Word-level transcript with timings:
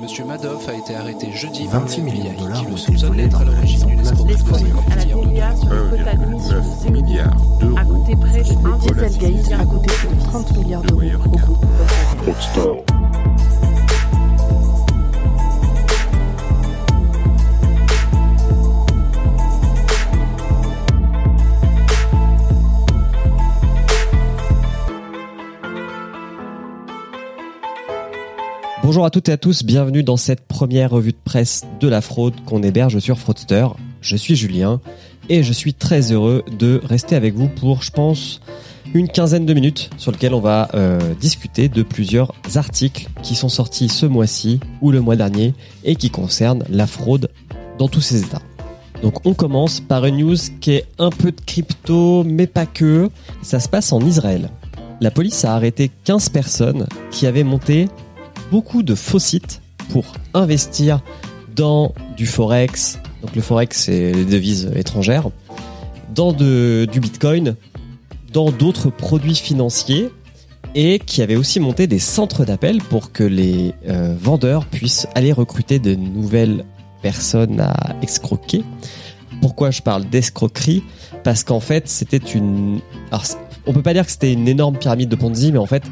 Monsieur 0.00 0.24
Madoff 0.24 0.66
a 0.66 0.74
été 0.74 0.94
arrêté 0.94 1.30
jeudi 1.30 1.66
26 1.66 2.00
par 2.00 2.04
le 2.04 2.04
millions 2.04 2.32
de 2.32 2.38
dollars 2.38 2.60
qui 2.60 2.66
ont 2.66 2.70
le 2.70 2.76
été 2.76 2.76
soupçonne 2.78 3.08
volés 3.10 3.22
d'être 3.24 3.40
à 3.40 3.44
dans 3.44 3.52
la 3.52 3.62
escroquerie 4.00 4.34
de 4.34 4.92
à 4.92 4.96
la 4.96 5.04
TVA 5.04 5.56
sur 5.56 5.68
le 5.68 5.90
quota 5.90 6.14
d'émission 6.14 6.54
de 6.54 6.60
1,9 6.60 6.62
ces 6.82 6.90
médias 6.90 7.30
milliards 7.30 7.76
a 7.76 7.84
d'euros 7.84 7.84
coûté 7.84 8.16
près 8.16 8.42
de 8.42 8.54
de 8.54 8.66
1 8.66 8.78
Dieselgate 8.78 9.60
a 9.60 9.64
coûté 9.66 9.90
plus 9.92 10.16
de 10.16 10.22
30 10.22 10.56
milliards 10.56 10.82
d'euros 10.82 11.02
au 11.02 11.36
groupe. 11.36 11.66
Volkswagen. 12.24 12.99
Bonjour 29.00 29.06
à 29.06 29.10
toutes 29.10 29.30
et 29.30 29.32
à 29.32 29.38
tous, 29.38 29.62
bienvenue 29.64 30.02
dans 30.02 30.18
cette 30.18 30.42
première 30.42 30.90
revue 30.90 31.12
de 31.12 31.18
presse 31.24 31.64
de 31.80 31.88
la 31.88 32.02
fraude 32.02 32.34
qu'on 32.44 32.62
héberge 32.62 32.98
sur 32.98 33.18
Fraudster. 33.18 33.66
Je 34.02 34.14
suis 34.14 34.36
Julien 34.36 34.82
et 35.30 35.42
je 35.42 35.54
suis 35.54 35.72
très 35.72 36.12
heureux 36.12 36.44
de 36.58 36.82
rester 36.84 37.16
avec 37.16 37.34
vous 37.34 37.48
pour, 37.48 37.82
je 37.82 37.92
pense, 37.92 38.42
une 38.92 39.08
quinzaine 39.08 39.46
de 39.46 39.54
minutes 39.54 39.88
sur 39.96 40.12
lequel 40.12 40.34
on 40.34 40.40
va 40.40 40.68
euh, 40.74 40.98
discuter 41.18 41.70
de 41.70 41.82
plusieurs 41.82 42.34
articles 42.56 43.08
qui 43.22 43.36
sont 43.36 43.48
sortis 43.48 43.88
ce 43.88 44.04
mois-ci 44.04 44.60
ou 44.82 44.90
le 44.90 45.00
mois 45.00 45.16
dernier 45.16 45.54
et 45.82 45.96
qui 45.96 46.10
concernent 46.10 46.64
la 46.68 46.86
fraude 46.86 47.30
dans 47.78 47.88
tous 47.88 48.02
ses 48.02 48.20
états. 48.20 48.42
Donc 49.02 49.26
on 49.26 49.32
commence 49.32 49.80
par 49.80 50.04
une 50.04 50.18
news 50.18 50.36
qui 50.60 50.72
est 50.72 50.84
un 50.98 51.08
peu 51.08 51.32
de 51.32 51.40
crypto, 51.40 52.22
mais 52.22 52.46
pas 52.46 52.66
que. 52.66 53.08
Ça 53.40 53.60
se 53.60 53.68
passe 53.70 53.94
en 53.94 54.00
Israël. 54.02 54.50
La 55.00 55.10
police 55.10 55.46
a 55.46 55.54
arrêté 55.54 55.90
15 56.04 56.28
personnes 56.28 56.86
qui 57.10 57.26
avaient 57.26 57.44
monté 57.44 57.88
beaucoup 58.50 58.82
de 58.82 58.94
faux 58.94 59.18
sites 59.18 59.62
pour 59.90 60.04
investir 60.34 61.00
dans 61.54 61.94
du 62.16 62.26
forex. 62.26 62.98
Donc 63.22 63.34
le 63.36 63.42
forex, 63.42 63.84
c'est 63.84 64.12
les 64.12 64.24
devises 64.24 64.70
étrangères, 64.74 65.30
dans 66.14 66.32
du 66.32 67.00
bitcoin, 67.00 67.56
dans 68.32 68.50
d'autres 68.50 68.90
produits 68.90 69.34
financiers 69.34 70.10
et 70.74 70.98
qui 71.00 71.22
avaient 71.22 71.36
aussi 71.36 71.58
monté 71.58 71.86
des 71.86 71.98
centres 71.98 72.44
d'appel 72.44 72.78
pour 72.78 73.12
que 73.12 73.24
les 73.24 73.74
euh, 73.88 74.14
vendeurs 74.18 74.66
puissent 74.66 75.06
aller 75.14 75.32
recruter 75.32 75.78
de 75.78 75.94
nouvelles 75.94 76.64
personnes 77.02 77.60
à 77.60 77.74
escroquer. 78.02 78.62
Pourquoi 79.40 79.70
je 79.70 79.82
parle 79.82 80.04
d'escroquerie? 80.04 80.84
Parce 81.24 81.44
qu'en 81.44 81.60
fait, 81.60 81.88
c'était 81.88 82.18
une... 82.18 82.80
Alors, 83.10 83.24
on 83.66 83.72
peut 83.72 83.82
pas 83.82 83.94
dire 83.94 84.04
que 84.04 84.12
c'était 84.12 84.32
une 84.32 84.46
énorme 84.46 84.76
pyramide 84.76 85.08
de 85.08 85.16
Ponzi, 85.16 85.50
mais 85.50 85.58
en 85.58 85.66
fait, 85.66 85.82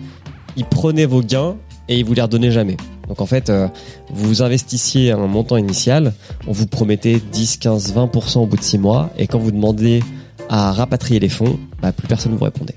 ils 0.57 0.65
prenaient 0.65 1.07
vos 1.07 1.23
gains 1.23 1.57
et 1.89 1.99
ils 1.99 2.05
vous 2.05 2.15
les 2.15 2.23
redonnaient 2.23 2.51
jamais. 2.51 2.77
Donc 3.09 3.21
en 3.21 3.27
fait, 3.27 3.51
euh, 3.51 3.69
vous 4.11 4.43
investissiez 4.43 5.13
un 5.13 5.27
montant 5.27 5.57
initial, 5.57 6.13
on 6.47 6.53
vous 6.53 6.67
promettait 6.67 7.21
10, 7.33 7.57
15, 7.59 7.95
20% 7.95 8.41
au 8.41 8.47
bout 8.47 8.57
de 8.57 8.63
6 8.63 8.79
mois, 8.79 9.11
et 9.17 9.27
quand 9.27 9.39
vous 9.39 9.51
demandez 9.51 10.03
à 10.49 10.73
rapatrier 10.73 11.21
les 11.21 11.29
fonds, 11.29 11.59
bah, 11.83 11.93
plus 11.93 12.07
personne 12.07 12.33
ne 12.33 12.39
vous 12.39 12.45
répondait. 12.45 12.77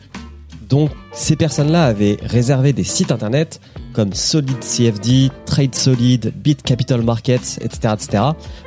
Donc 0.70 0.90
ces 1.12 1.36
personnes-là 1.36 1.86
avaient 1.86 2.18
réservé 2.24 2.72
des 2.72 2.86
sites 2.86 3.12
internet 3.12 3.60
comme 3.94 4.14
Solid 4.14 4.60
CFD, 4.62 5.30
Trade 5.46 5.76
Solid, 5.76 6.34
Bit 6.34 6.62
Capital 6.62 7.02
Markets, 7.02 7.60
etc., 7.60 7.94
etc., 7.94 8.24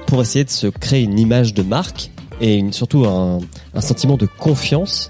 pour 0.07 0.21
essayer 0.21 0.45
de 0.45 0.51
se 0.51 0.67
créer 0.67 1.03
une 1.03 1.19
image 1.19 1.55
de 1.55 1.63
marque 1.63 2.11
et 2.43 2.63
surtout 2.73 3.07
un 3.07 3.81
sentiment 3.81 4.19
de 4.19 4.27
confiance 4.27 5.09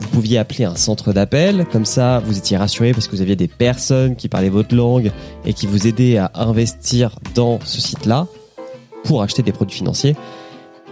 vous 0.00 0.08
pouviez 0.08 0.38
appeler 0.38 0.64
un 0.64 0.76
centre 0.76 1.12
d'appel, 1.12 1.66
comme 1.70 1.84
ça 1.84 2.20
vous 2.20 2.38
étiez 2.38 2.56
rassuré 2.56 2.92
parce 2.92 3.08
que 3.08 3.16
vous 3.16 3.22
aviez 3.22 3.36
des 3.36 3.48
personnes 3.48 4.16
qui 4.16 4.28
parlaient 4.28 4.48
votre 4.48 4.74
langue 4.74 5.12
et 5.44 5.52
qui 5.52 5.66
vous 5.66 5.86
aidaient 5.86 6.16
à 6.18 6.30
investir 6.34 7.18
dans 7.34 7.58
ce 7.64 7.80
site-là 7.80 8.26
pour 9.04 9.22
acheter 9.22 9.42
des 9.42 9.52
produits 9.52 9.76
financiers. 9.76 10.16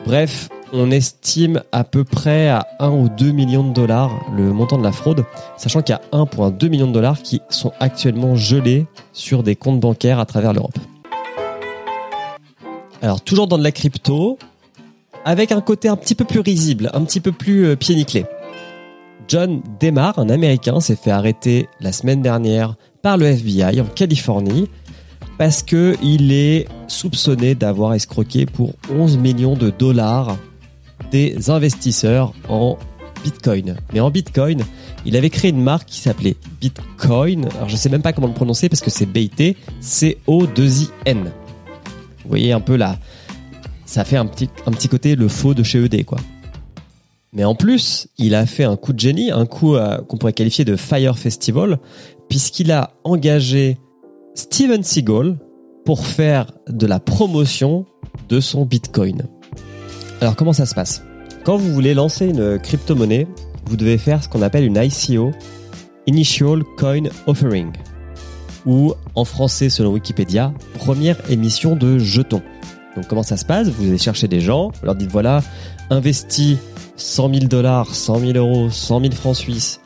Bref, 0.06 0.48
on 0.72 0.90
estime 0.90 1.62
à 1.70 1.84
peu 1.84 2.04
près 2.04 2.48
à 2.48 2.66
1 2.80 2.90
ou 2.90 3.08
2 3.08 3.30
millions 3.30 3.62
de 3.62 3.72
dollars 3.72 4.10
le 4.36 4.52
montant 4.52 4.78
de 4.78 4.82
la 4.82 4.92
fraude, 4.92 5.24
sachant 5.56 5.82
qu'il 5.82 5.94
y 5.94 6.16
a 6.16 6.18
1,2 6.18 6.68
million 6.68 6.86
de 6.86 6.92
dollars 6.92 7.20
qui 7.22 7.40
sont 7.50 7.72
actuellement 7.78 8.36
gelés 8.36 8.86
sur 9.12 9.42
des 9.42 9.54
comptes 9.54 9.80
bancaires 9.80 10.18
à 10.18 10.26
travers 10.26 10.52
l'Europe. 10.52 10.78
Alors 13.02 13.20
toujours 13.20 13.48
dans 13.48 13.58
de 13.58 13.64
la 13.64 13.72
crypto, 13.72 14.38
avec 15.24 15.52
un 15.52 15.60
côté 15.60 15.88
un 15.88 15.96
petit 15.96 16.14
peu 16.14 16.24
plus 16.24 16.40
risible, 16.40 16.90
un 16.94 17.02
petit 17.02 17.20
peu 17.20 17.32
plus 17.32 17.66
euh, 17.66 17.76
pied 17.76 17.94
nickelé. 17.94 18.24
John 19.32 19.62
Demar, 19.80 20.18
un 20.18 20.28
Américain, 20.28 20.78
s'est 20.80 20.94
fait 20.94 21.10
arrêter 21.10 21.66
la 21.80 21.90
semaine 21.92 22.20
dernière 22.20 22.74
par 23.00 23.16
le 23.16 23.24
FBI 23.24 23.80
en 23.80 23.86
Californie 23.86 24.68
parce 25.38 25.62
que 25.62 25.96
il 26.02 26.32
est 26.32 26.68
soupçonné 26.86 27.54
d'avoir 27.54 27.94
escroqué 27.94 28.44
pour 28.44 28.74
11 28.90 29.16
millions 29.16 29.56
de 29.56 29.70
dollars 29.70 30.36
des 31.10 31.48
investisseurs 31.48 32.34
en 32.50 32.76
Bitcoin. 33.24 33.76
Mais 33.94 34.00
en 34.00 34.10
Bitcoin, 34.10 34.64
il 35.06 35.16
avait 35.16 35.30
créé 35.30 35.50
une 35.50 35.62
marque 35.62 35.88
qui 35.88 36.00
s'appelait 36.00 36.36
Bitcoin. 36.60 37.48
Alors 37.56 37.70
je 37.70 37.76
sais 37.76 37.88
même 37.88 38.02
pas 38.02 38.12
comment 38.12 38.28
le 38.28 38.34
prononcer 38.34 38.68
parce 38.68 38.82
que 38.82 38.90
c'est 38.90 39.06
BIT, 39.06 39.56
C-O-2-I-N. 39.80 41.32
Vous 42.22 42.28
voyez 42.28 42.52
un 42.52 42.60
peu 42.60 42.76
là, 42.76 42.98
ça 43.86 44.04
fait 44.04 44.18
un 44.18 44.26
petit, 44.26 44.50
un 44.66 44.72
petit 44.72 44.90
côté 44.90 45.16
le 45.16 45.28
faux 45.28 45.54
de 45.54 45.62
chez 45.62 45.82
ED 45.82 46.04
quoi. 46.04 46.18
Mais 47.34 47.44
en 47.44 47.54
plus, 47.54 48.08
il 48.18 48.34
a 48.34 48.44
fait 48.44 48.64
un 48.64 48.76
coup 48.76 48.92
de 48.92 49.00
génie, 49.00 49.30
un 49.30 49.46
coup 49.46 49.74
euh, 49.74 49.98
qu'on 50.02 50.18
pourrait 50.18 50.34
qualifier 50.34 50.66
de 50.66 50.76
Fire 50.76 51.18
Festival, 51.18 51.78
puisqu'il 52.28 52.70
a 52.70 52.90
engagé 53.04 53.78
Steven 54.34 54.82
Seagal 54.82 55.38
pour 55.84 56.06
faire 56.06 56.52
de 56.68 56.86
la 56.86 57.00
promotion 57.00 57.86
de 58.28 58.40
son 58.40 58.66
Bitcoin. 58.66 59.22
Alors 60.20 60.36
comment 60.36 60.52
ça 60.52 60.66
se 60.66 60.74
passe? 60.74 61.02
Quand 61.44 61.56
vous 61.56 61.72
voulez 61.72 61.94
lancer 61.94 62.26
une 62.26 62.58
crypto-monnaie, 62.58 63.26
vous 63.64 63.76
devez 63.76 63.98
faire 63.98 64.22
ce 64.22 64.28
qu'on 64.28 64.42
appelle 64.42 64.64
une 64.64 64.76
ICO, 64.76 65.32
Initial 66.06 66.62
Coin 66.76 67.04
Offering, 67.26 67.72
ou 68.66 68.92
en 69.14 69.24
français 69.24 69.70
selon 69.70 69.92
Wikipédia, 69.92 70.52
première 70.74 71.18
émission 71.30 71.76
de 71.76 71.98
jetons. 71.98 72.42
Donc 72.94 73.06
comment 73.08 73.22
ça 73.22 73.38
se 73.38 73.44
passe? 73.44 73.68
Vous 73.68 73.88
allez 73.88 73.98
chercher 73.98 74.28
des 74.28 74.40
gens, 74.40 74.68
vous 74.68 74.86
leur 74.86 74.94
dites 74.94 75.10
voilà, 75.10 75.42
investis 75.90 76.58
100 77.02 77.34
000 77.34 77.46
dollars, 77.46 77.94
100 77.94 78.20
000 78.20 78.32
euros, 78.36 78.70
100 78.70 79.00
000 79.00 79.12
francs 79.12 79.36
suisses 79.36 79.80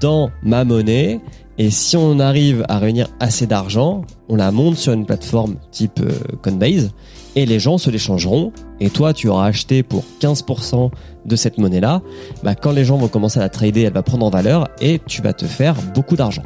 dans 0.00 0.30
ma 0.42 0.64
monnaie. 0.64 1.20
Et 1.58 1.70
si 1.70 1.96
on 1.96 2.20
arrive 2.20 2.64
à 2.68 2.78
réunir 2.78 3.08
assez 3.18 3.46
d'argent, 3.46 4.02
on 4.28 4.36
la 4.36 4.50
monte 4.50 4.76
sur 4.76 4.92
une 4.92 5.04
plateforme 5.04 5.56
type 5.70 6.00
euh, 6.00 6.12
Coinbase 6.42 6.90
et 7.36 7.44
les 7.44 7.60
gens 7.60 7.76
se 7.76 7.90
l'échangeront. 7.90 8.52
Et 8.80 8.88
toi, 8.88 9.12
tu 9.12 9.28
auras 9.28 9.46
acheté 9.46 9.82
pour 9.82 10.04
15% 10.20 10.90
de 11.26 11.36
cette 11.36 11.58
monnaie-là. 11.58 12.00
Bah, 12.42 12.54
quand 12.54 12.72
les 12.72 12.84
gens 12.84 12.96
vont 12.96 13.08
commencer 13.08 13.40
à 13.40 13.42
la 13.42 13.50
trader, 13.50 13.82
elle 13.82 13.92
va 13.92 14.02
prendre 14.02 14.24
en 14.24 14.30
valeur 14.30 14.68
et 14.80 15.00
tu 15.06 15.20
vas 15.20 15.34
te 15.34 15.44
faire 15.44 15.74
beaucoup 15.94 16.16
d'argent. 16.16 16.44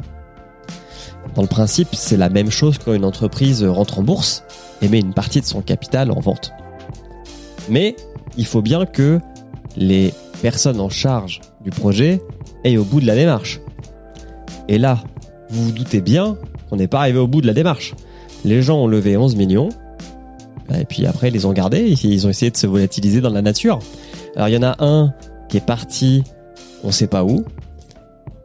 Dans 1.33 1.41
le 1.41 1.47
principe, 1.47 1.89
c'est 1.93 2.17
la 2.17 2.29
même 2.29 2.51
chose 2.51 2.77
quand 2.77 2.93
une 2.93 3.05
entreprise 3.05 3.63
rentre 3.63 3.99
en 3.99 4.03
bourse 4.03 4.43
et 4.81 4.89
met 4.89 4.99
une 4.99 5.13
partie 5.13 5.39
de 5.39 5.45
son 5.45 5.61
capital 5.61 6.11
en 6.11 6.19
vente. 6.19 6.51
Mais 7.69 7.95
il 8.37 8.45
faut 8.45 8.61
bien 8.61 8.85
que 8.85 9.19
les 9.77 10.13
personnes 10.41 10.79
en 10.79 10.89
charge 10.89 11.41
du 11.63 11.69
projet 11.69 12.21
aillent 12.63 12.77
au 12.77 12.83
bout 12.83 13.01
de 13.01 13.07
la 13.07 13.15
démarche. 13.15 13.61
Et 14.67 14.77
là, 14.77 15.03
vous 15.49 15.65
vous 15.65 15.71
doutez 15.71 16.01
bien 16.01 16.37
qu'on 16.69 16.77
n'est 16.77 16.87
pas 16.87 16.99
arrivé 16.99 17.19
au 17.19 17.27
bout 17.27 17.41
de 17.41 17.47
la 17.47 17.53
démarche. 17.53 17.93
Les 18.43 18.61
gens 18.61 18.77
ont 18.77 18.87
levé 18.87 19.17
11 19.17 19.35
millions, 19.35 19.69
et 20.73 20.85
puis 20.85 21.05
après 21.05 21.29
ils 21.29 21.33
les 21.33 21.45
ont 21.45 21.53
gardés, 21.53 21.95
ils 22.03 22.27
ont 22.27 22.29
essayé 22.29 22.51
de 22.51 22.57
se 22.57 22.67
volatiliser 22.67 23.21
dans 23.21 23.29
la 23.29 23.41
nature. 23.41 23.79
Alors 24.35 24.49
il 24.49 24.53
y 24.53 24.57
en 24.57 24.63
a 24.63 24.75
un 24.83 25.13
qui 25.49 25.57
est 25.57 25.65
parti, 25.65 26.23
on 26.83 26.91
sait 26.91 27.07
pas 27.07 27.23
où. 27.23 27.43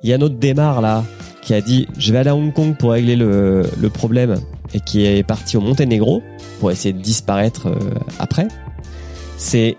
Il 0.03 0.09
y 0.09 0.13
a 0.13 0.17
un 0.17 0.21
autre 0.21 0.37
démarre 0.37 0.81
là, 0.81 1.05
qui 1.43 1.55
a 1.55 1.61
dit 1.61 1.87
je 1.99 2.13
vais 2.13 2.19
aller 2.19 2.31
à 2.31 2.37
Hong 2.37 2.53
Kong 2.53 2.77
pour 2.79 2.93
régler 2.93 3.17
le, 3.17 3.63
le 3.79 3.91
problème, 3.91 4.37
et 4.75 4.81
qui 4.81 5.05
est 5.05 5.23
parti 5.23 5.57
au 5.57 5.61
Monténégro 5.61 6.23
pour 6.59 6.71
essayer 6.71 6.93
de 6.93 7.01
disparaître 7.01 7.69
euh, 7.69 7.79
après. 8.19 8.49
C'est 9.37 9.77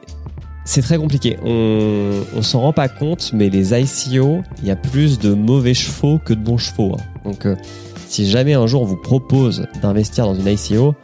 c'est 0.66 0.82
très 0.82 0.98
compliqué. 0.98 1.38
On, 1.44 2.42
s'en 2.42 2.62
rend 2.62 2.74
pas 2.74 2.88
compte, 2.88 3.32
mais 3.34 3.50
les 3.50 3.74
ICO, 3.74 4.42
il 4.62 4.68
y 4.68 4.72
a 4.72 4.76
plus 4.76 5.20
de 5.20 5.34
mauvais 5.34 5.74
chevaux 5.74 6.20
que 6.24 6.34
de 6.34 6.40
bons 6.40 6.58
chevaux. 6.58 6.96
hein. 6.98 7.04
Donc, 7.26 7.46
euh, 7.46 7.56
si 8.08 8.30
jamais 8.30 8.54
un 8.54 8.68
jour 8.68 8.82
on 8.82 8.86
vous 8.86 8.98
propose 8.98 9.68
d'investir 9.82 10.26
dans 10.26 10.36
une 10.36 10.48
ICO, 10.48 10.96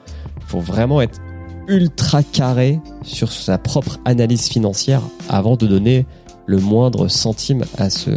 faut 0.46 0.60
vraiment 0.60 1.02
être 1.02 1.20
ultra 1.68 2.24
carré 2.24 2.80
sur 3.04 3.32
sa 3.32 3.58
propre 3.58 4.00
analyse 4.06 4.48
financière 4.48 5.02
avant 5.30 5.58
de 5.58 5.68
donner 5.68 6.06
le 6.46 6.60
moindre 6.60 7.08
centime 7.08 7.64
à 7.78 7.90
ce, 7.90 8.12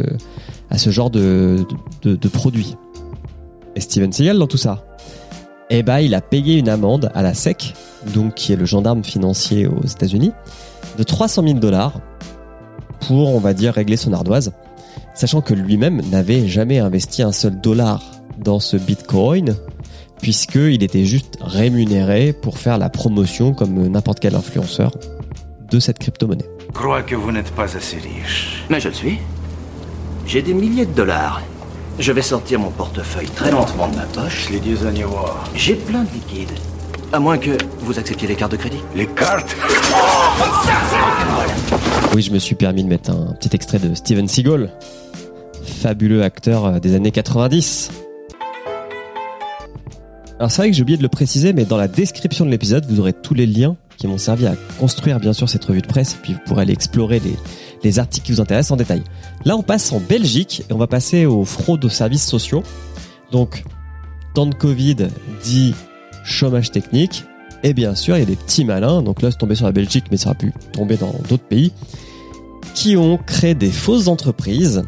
à 0.69 0.77
ce 0.77 0.89
genre 0.89 1.09
de, 1.09 1.65
de, 2.03 2.27
produit. 2.29 2.75
Et 3.75 3.81
Steven 3.81 4.11
Seagal 4.11 4.39
dans 4.39 4.47
tout 4.47 4.57
ça 4.57 4.85
Eh 5.69 5.83
ben, 5.83 5.99
il 5.99 6.15
a 6.15 6.21
payé 6.21 6.57
une 6.57 6.69
amende 6.69 7.11
à 7.13 7.21
la 7.21 7.33
SEC, 7.33 7.73
donc 8.13 8.35
qui 8.35 8.53
est 8.53 8.55
le 8.55 8.65
gendarme 8.65 9.03
financier 9.03 9.67
aux 9.67 9.85
États-Unis, 9.85 10.31
de 10.97 11.03
300 11.03 11.43
000 11.43 11.59
dollars 11.59 11.99
pour, 13.07 13.33
on 13.33 13.39
va 13.39 13.53
dire, 13.53 13.73
régler 13.73 13.97
son 13.97 14.13
ardoise, 14.13 14.53
sachant 15.15 15.41
que 15.41 15.53
lui-même 15.53 16.01
n'avait 16.09 16.47
jamais 16.47 16.79
investi 16.79 17.23
un 17.23 17.31
seul 17.31 17.59
dollar 17.59 18.03
dans 18.37 18.59
ce 18.59 18.77
Bitcoin, 18.77 19.55
puisqu'il 20.21 20.83
était 20.83 21.05
juste 21.05 21.37
rémunéré 21.41 22.33
pour 22.33 22.57
faire 22.57 22.77
la 22.77 22.89
promotion 22.89 23.53
comme 23.53 23.87
n'importe 23.87 24.19
quel 24.19 24.35
influenceur 24.35 24.91
de 25.69 25.79
cette 25.79 25.99
crypto-monnaie. 25.99 26.49
Je 26.67 26.73
crois 26.73 27.03
que 27.03 27.15
vous 27.15 27.31
n'êtes 27.31 27.51
pas 27.51 27.75
assez 27.75 27.97
riche. 27.97 28.63
Mais 28.69 28.79
je 28.79 28.89
le 28.89 28.93
suis. 28.93 29.19
J'ai 30.25 30.41
des 30.41 30.53
milliers 30.53 30.85
de 30.85 30.93
dollars. 30.93 31.41
Je 31.99 32.11
vais 32.11 32.21
sortir 32.21 32.59
mon 32.59 32.71
portefeuille 32.71 33.27
très 33.27 33.51
lentement 33.51 33.87
de 33.89 33.95
ma 33.95 34.03
poche. 34.03 34.49
Les 34.49 34.59
dieux 34.59 34.87
agnevois. 34.87 35.43
J'ai 35.55 35.75
plein 35.75 36.03
de 36.03 36.09
liquide. 36.13 36.51
À 37.13 37.19
moins 37.19 37.37
que 37.37 37.57
vous 37.79 37.99
acceptiez 37.99 38.25
les 38.25 38.35
cartes 38.35 38.53
de 38.53 38.57
crédit. 38.57 38.79
Les 38.95 39.05
cartes 39.05 39.53
Oui, 42.15 42.21
je 42.21 42.31
me 42.31 42.39
suis 42.39 42.55
permis 42.55 42.85
de 42.85 42.87
mettre 42.87 43.11
un 43.11 43.33
petit 43.33 43.49
extrait 43.53 43.79
de 43.79 43.93
Steven 43.93 44.29
Seagal, 44.29 44.71
fabuleux 45.65 46.23
acteur 46.23 46.65
euh, 46.65 46.79
des 46.79 46.95
années 46.95 47.11
90. 47.11 47.91
Alors 50.39 50.51
c'est 50.51 50.61
vrai 50.61 50.71
que 50.71 50.75
j'ai 50.75 50.83
oublié 50.83 50.97
de 50.97 51.03
le 51.03 51.09
préciser, 51.09 51.51
mais 51.51 51.65
dans 51.65 51.75
la 51.75 51.89
description 51.89 52.45
de 52.45 52.49
l'épisode, 52.49 52.85
vous 52.89 53.01
aurez 53.01 53.13
tous 53.13 53.33
les 53.33 53.45
liens 53.45 53.75
qui 53.97 54.07
m'ont 54.07 54.17
servi 54.17 54.47
à 54.47 54.55
construire 54.79 55.19
bien 55.19 55.33
sûr 55.33 55.49
cette 55.49 55.65
revue 55.65 55.81
de 55.81 55.87
presse, 55.87 56.13
et 56.13 56.17
puis 56.23 56.33
vous 56.33 56.39
pourrez 56.45 56.61
aller 56.61 56.73
explorer 56.73 57.19
les, 57.19 57.35
les 57.83 57.99
articles 57.99 58.25
qui 58.25 58.31
vous 58.31 58.41
intéressent 58.41 58.71
en 58.71 58.77
détail. 58.77 59.03
Là, 59.43 59.57
on 59.57 59.63
passe 59.63 59.91
en 59.91 59.99
Belgique 59.99 60.63
et 60.69 60.73
on 60.73 60.77
va 60.77 60.87
passer 60.87 61.25
aux 61.25 61.43
fraudes 61.43 61.83
aux 61.83 61.89
services 61.89 62.25
sociaux. 62.25 62.63
Donc, 63.33 63.65
temps 64.33 64.45
de 64.45 64.55
Covid 64.55 65.09
dit 65.43 65.75
chômage 66.23 66.71
technique. 66.71 67.25
Et 67.63 67.73
bien 67.73 67.93
sûr, 67.93 68.15
il 68.17 68.19
y 68.19 68.23
a 68.23 68.25
des 68.25 68.35
petits 68.35 68.65
malins, 68.65 69.01
donc 69.01 69.21
là 69.21 69.29
c'est 69.31 69.37
tombé 69.37 69.55
sur 69.55 69.65
la 69.65 69.71
Belgique, 69.71 70.05
mais 70.09 70.17
ça 70.17 70.29
aurait 70.29 70.37
pu 70.37 70.53
tomber 70.73 70.97
dans 70.97 71.13
d'autres 71.29 71.43
pays, 71.43 71.71
qui 72.73 72.97
ont 72.97 73.17
créé 73.17 73.53
des 73.53 73.69
fausses 73.69 74.07
entreprises 74.07 74.83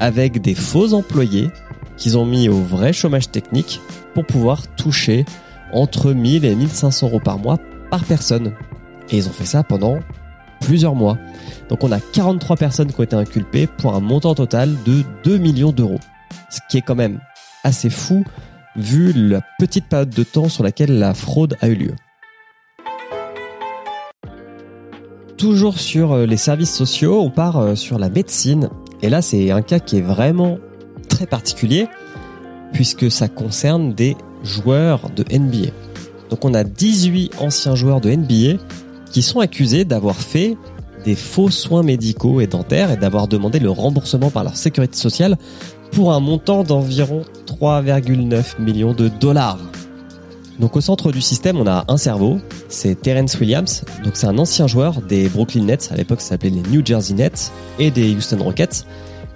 avec 0.00 0.40
des 0.40 0.54
faux 0.54 0.94
employés 0.94 1.50
qu'ils 1.96 2.16
ont 2.16 2.24
mis 2.24 2.48
au 2.48 2.60
vrai 2.62 2.92
chômage 2.92 3.30
technique 3.30 3.80
pour 4.14 4.24
pouvoir 4.24 4.68
toucher 4.76 5.24
entre 5.72 6.12
1000 6.12 6.44
et 6.44 6.54
1500 6.54 7.08
euros 7.08 7.20
par 7.20 7.38
mois 7.38 7.58
par 7.90 8.04
personne. 8.04 8.52
Et 9.10 9.16
ils 9.16 9.28
ont 9.28 9.32
fait 9.32 9.44
ça 9.44 9.62
pendant 9.62 9.98
plusieurs 10.60 10.94
mois. 10.94 11.18
Donc 11.68 11.84
on 11.84 11.92
a 11.92 12.00
43 12.00 12.56
personnes 12.56 12.92
qui 12.92 13.00
ont 13.00 13.04
été 13.04 13.16
inculpées 13.16 13.66
pour 13.66 13.94
un 13.94 14.00
montant 14.00 14.34
total 14.34 14.76
de 14.84 15.02
2 15.24 15.38
millions 15.38 15.72
d'euros. 15.72 16.00
Ce 16.50 16.60
qui 16.68 16.78
est 16.78 16.82
quand 16.82 16.94
même 16.94 17.20
assez 17.64 17.90
fou 17.90 18.24
vu 18.78 19.12
la 19.12 19.40
petite 19.58 19.86
période 19.86 20.10
de 20.10 20.22
temps 20.22 20.48
sur 20.48 20.62
laquelle 20.64 20.98
la 20.98 21.12
fraude 21.14 21.56
a 21.60 21.68
eu 21.68 21.74
lieu. 21.74 21.94
Toujours 25.36 25.78
sur 25.78 26.12
euh, 26.12 26.26
les 26.26 26.36
services 26.36 26.74
sociaux, 26.74 27.20
on 27.20 27.30
part 27.30 27.58
euh, 27.58 27.74
sur 27.74 27.98
la 27.98 28.08
médecine. 28.08 28.70
Et 29.02 29.08
là, 29.08 29.22
c'est 29.22 29.50
un 29.50 29.62
cas 29.62 29.78
qui 29.78 29.98
est 29.98 30.02
vraiment 30.02 30.58
très 31.08 31.26
particulier 31.26 31.86
puisque 32.72 33.10
ça 33.10 33.28
concerne 33.28 33.94
des 33.94 34.16
joueurs 34.42 35.10
de 35.10 35.24
NBA. 35.30 35.70
Donc 36.30 36.44
on 36.44 36.54
a 36.54 36.64
18 36.64 37.32
anciens 37.40 37.74
joueurs 37.74 38.00
de 38.00 38.10
NBA 38.10 38.62
qui 39.10 39.22
sont 39.22 39.40
accusés 39.40 39.84
d'avoir 39.84 40.16
fait 40.16 40.56
des 41.04 41.14
faux 41.14 41.50
soins 41.50 41.82
médicaux 41.82 42.40
et 42.40 42.46
dentaires 42.46 42.90
et 42.90 42.96
d'avoir 42.96 43.28
demandé 43.28 43.58
le 43.58 43.70
remboursement 43.70 44.30
par 44.30 44.44
leur 44.44 44.56
sécurité 44.56 44.96
sociale 44.96 45.36
pour 45.92 46.12
un 46.12 46.20
montant 46.20 46.64
d'environ 46.64 47.22
3,9 47.46 48.60
millions 48.60 48.92
de 48.92 49.08
dollars. 49.08 49.58
Donc 50.58 50.76
au 50.76 50.80
centre 50.80 51.12
du 51.12 51.20
système, 51.20 51.56
on 51.58 51.66
a 51.66 51.84
un 51.88 51.96
cerveau, 51.96 52.40
c'est 52.68 53.00
Terence 53.00 53.38
Williams, 53.38 53.84
donc 54.02 54.16
c'est 54.16 54.26
un 54.26 54.38
ancien 54.38 54.66
joueur 54.66 55.00
des 55.02 55.28
Brooklyn 55.28 55.64
Nets, 55.64 55.90
à 55.92 55.96
l'époque 55.96 56.20
ça 56.20 56.30
s'appelait 56.30 56.50
les 56.50 56.62
New 56.62 56.84
Jersey 56.84 57.14
Nets, 57.14 57.52
et 57.78 57.92
des 57.92 58.12
Houston 58.12 58.38
Rockets. 58.42 58.84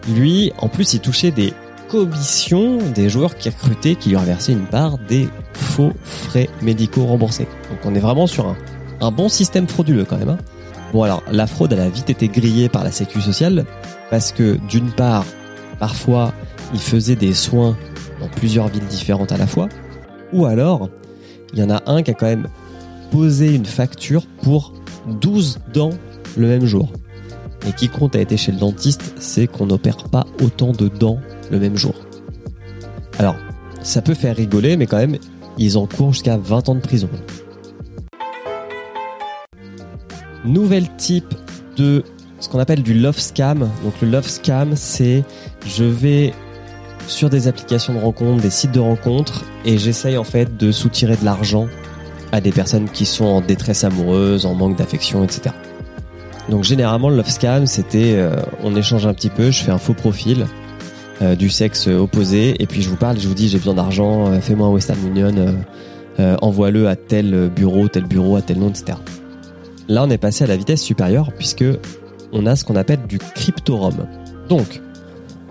Lui, 0.09 0.53
en 0.59 0.69
plus, 0.69 0.95
il 0.95 1.01
touchait 1.01 1.31
des 1.31 1.53
commissions 1.89 2.79
des 2.95 3.09
joueurs 3.09 3.37
qui 3.37 3.51
recrutaient, 3.51 3.95
qui 3.95 4.09
lui 4.09 4.17
reversaient 4.17 4.53
une 4.53 4.67
part 4.67 4.99
des 5.09 5.29
faux 5.53 5.93
frais 6.03 6.49
médicaux 6.61 7.05
remboursés. 7.05 7.47
Donc 7.71 7.79
on 7.85 7.95
est 7.95 8.01
vraiment 8.01 8.27
sur 8.27 8.49
un, 8.49 8.57
un 9.01 9.13
bon 9.13 9.29
système 9.29 9.69
frauduleux 9.69 10.05
quand 10.05 10.17
même. 10.17 10.31
Hein. 10.31 10.39
Bon 10.93 11.03
alors, 11.03 11.23
la 11.31 11.47
fraude, 11.47 11.73
elle 11.73 11.81
a 11.81 11.89
vite 11.89 12.11
été 12.11 12.29
grillée 12.29 12.69
par 12.69 12.85
la 12.85 12.93
Sécu 12.93 13.21
sociale, 13.23 13.65
parce 14.11 14.31
que 14.31 14.59
d'une 14.69 14.91
part, 14.91 15.25
parfois, 15.79 16.35
il 16.75 16.81
faisait 16.81 17.17
des 17.17 17.33
soins 17.33 17.77
dans 18.21 18.29
plusieurs 18.29 18.69
villes 18.69 18.87
différentes 18.87 19.33
à 19.33 19.39
la 19.39 19.47
fois, 19.47 19.69
ou 20.35 20.45
alors, 20.45 20.91
il 21.53 21.59
y 21.59 21.63
en 21.63 21.71
a 21.71 21.83
un 21.87 22.03
qui 22.03 22.11
a 22.11 22.15
quand 22.15 22.27
même 22.27 22.49
posé 23.11 23.55
une 23.55 23.65
facture 23.65 24.27
pour 24.43 24.75
12 25.21 25.61
dents 25.73 25.91
le 26.37 26.49
même 26.49 26.67
jour. 26.67 26.93
Et 27.67 27.73
qui 27.73 27.89
compte 27.89 28.17
a 28.17 28.21
été 28.21 28.37
chez 28.37 28.53
le 28.53 28.59
dentiste, 28.59 29.15
c'est 29.19 29.47
qu'on 29.47 29.67
n'opère 29.67 29.97
pas 29.97 30.27
autant 30.43 30.73
de 30.73 30.89
dents 30.89 31.21
le 31.51 31.59
même 31.59 31.77
jour. 31.77 31.95
Alors, 33.19 33.37
ça 33.83 34.03
peut 34.03 34.15
faire 34.15 34.37
rigoler, 34.37 34.77
mais 34.77 34.87
quand 34.87 34.97
même, 34.99 35.17
ils 35.59 35.79
encourent 35.79 36.13
jusqu'à 36.13 36.37
20 36.37 36.69
ans 36.69 36.75
de 36.75 36.81
prison. 36.81 37.09
Nouvel 40.45 40.89
type 40.97 41.35
de 41.77 42.03
ce 42.41 42.49
qu'on 42.49 42.59
appelle 42.59 42.83
du 42.83 42.95
love 42.95 43.19
scam. 43.19 43.69
Donc 43.85 43.95
le 44.03 44.09
love 44.09 44.29
scam, 44.29 44.75
c'est 44.75 45.25
je 45.67 45.85
vais 45.85 46.33
sur 47.07 47.31
des 47.31 47.49
applications 47.49 47.95
de 47.95 47.99
rencontres, 47.99 48.43
des 48.43 48.51
sites 48.51 48.73
de 48.73 48.81
rencontres, 48.81 49.45
et 49.65 49.79
j'essaye 49.79 50.17
en 50.19 50.25
fait 50.25 50.57
de 50.57 50.73
soutirer 50.73 51.17
de 51.17 51.25
l'argent 51.25 51.67
à 52.33 52.41
des 52.41 52.53
personnes 52.53 52.89
qui 52.89 53.05
sont 53.05 53.25
en 53.25 53.41
détresse 53.41 53.85
amoureuse, 53.85 54.47
en 54.47 54.55
manque 54.55 54.77
d'affection, 54.77 55.23
etc. 55.23 55.55
Donc 56.49 56.65
généralement 56.65 57.09
le 57.09 57.17
love 57.17 57.29
scam, 57.29 57.67
c'était 57.67 58.15
euh, 58.17 58.37
on 58.63 58.75
échange 58.75 59.07
un 59.07 59.15
petit 59.15 59.31
peu, 59.31 59.51
je 59.51 59.63
fais 59.63 59.71
un 59.71 59.79
faux 59.79 59.95
profil 59.95 60.47
euh, 61.21 61.37
du 61.37 61.51
sexe 61.51 61.87
opposé, 61.87 62.61
et 62.61 62.67
puis 62.67 62.83
je 62.83 62.89
vous 62.89 62.97
parle, 62.97 63.19
je 63.21 63.29
vous 63.29 63.35
dis 63.35 63.49
j'ai 63.49 63.59
besoin 63.59 63.75
d'argent, 63.75 64.33
euh, 64.33 64.41
fais-moi 64.41 64.67
un 64.67 64.71
Western 64.71 64.99
Union, 65.07 65.55
envoie-le 66.41 66.89
à 66.89 66.97
tel 66.97 67.51
bureau, 67.55 67.89
tel 67.89 68.05
bureau, 68.05 68.37
à 68.37 68.43
tel 68.43 68.59
nom, 68.59 68.69
etc. 68.69 68.99
Là 69.89 70.05
on 70.05 70.11
est 70.11 70.19
passé 70.19 70.45
à 70.45 70.47
la 70.47 70.57
vitesse 70.57 70.83
supérieure 70.83 71.33
puisque 71.37 71.65
on 72.33 72.47
a 72.47 72.57
ce 72.57 72.65
qu'on 72.65 72.77
appelle 72.77 73.07
du 73.07 73.19
cryptorum. 73.19 74.07
Donc 74.49 74.81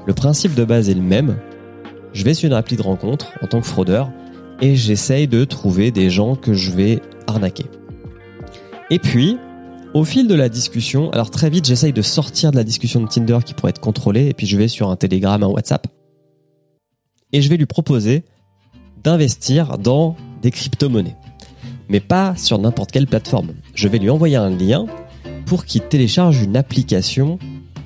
le 0.07 0.13
principe 0.13 0.55
de 0.55 0.63
base 0.63 0.89
est 0.89 0.93
le 0.93 1.01
même. 1.01 1.37
Je 2.13 2.23
vais 2.23 2.33
sur 2.33 2.47
une 2.47 2.53
appli 2.53 2.75
de 2.75 2.81
rencontre 2.81 3.31
en 3.41 3.47
tant 3.47 3.61
que 3.61 3.67
fraudeur 3.67 4.11
et 4.61 4.75
j'essaye 4.75 5.27
de 5.27 5.43
trouver 5.43 5.91
des 5.91 6.09
gens 6.09 6.35
que 6.35 6.53
je 6.53 6.71
vais 6.71 7.01
arnaquer. 7.27 7.65
Et 8.89 8.99
puis, 8.99 9.37
au 9.93 10.03
fil 10.03 10.27
de 10.27 10.35
la 10.35 10.49
discussion, 10.49 11.11
alors 11.11 11.29
très 11.29 11.49
vite 11.49 11.65
j'essaye 11.65 11.93
de 11.93 12.01
sortir 12.01 12.51
de 12.51 12.57
la 12.57 12.63
discussion 12.63 13.01
de 13.01 13.07
Tinder 13.07 13.39
qui 13.45 13.53
pourrait 13.53 13.71
être 13.71 13.79
contrôlée 13.81 14.27
et 14.27 14.33
puis 14.33 14.47
je 14.47 14.57
vais 14.57 14.67
sur 14.67 14.89
un 14.89 14.95
Telegram, 14.95 15.41
un 15.43 15.47
WhatsApp 15.47 15.87
et 17.33 17.41
je 17.41 17.49
vais 17.49 17.57
lui 17.57 17.65
proposer 17.65 18.23
d'investir 19.03 19.77
dans 19.77 20.15
des 20.41 20.51
crypto-monnaies. 20.51 21.15
Mais 21.91 21.99
pas 21.99 22.35
sur 22.37 22.57
n'importe 22.57 22.91
quelle 22.91 23.05
plateforme. 23.05 23.49
Je 23.75 23.89
vais 23.89 23.99
lui 23.99 24.09
envoyer 24.09 24.37
un 24.37 24.49
lien 24.49 24.85
pour 25.45 25.65
qu'il 25.65 25.81
télécharge 25.81 26.41
une 26.41 26.55
application 26.55 27.37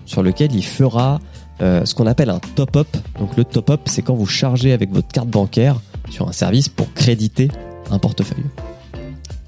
sur 0.06 0.22
laquelle 0.22 0.54
il 0.54 0.64
fera 0.64 1.20
euh, 1.62 1.84
ce 1.86 1.96
qu'on 1.96 2.06
appelle 2.06 2.30
un 2.30 2.38
top-up. 2.38 2.88
Donc 3.18 3.36
le 3.36 3.44
top-up, 3.44 3.82
c'est 3.86 4.04
quand 4.04 4.14
vous 4.14 4.28
chargez 4.28 4.74
avec 4.74 4.92
votre 4.92 5.08
carte 5.08 5.28
bancaire 5.28 5.82
sur 6.12 6.28
un 6.28 6.34
service 6.34 6.70
pour 6.70 6.94
créditer 6.94 7.50
un 7.90 7.98
portefeuille. 7.98 8.46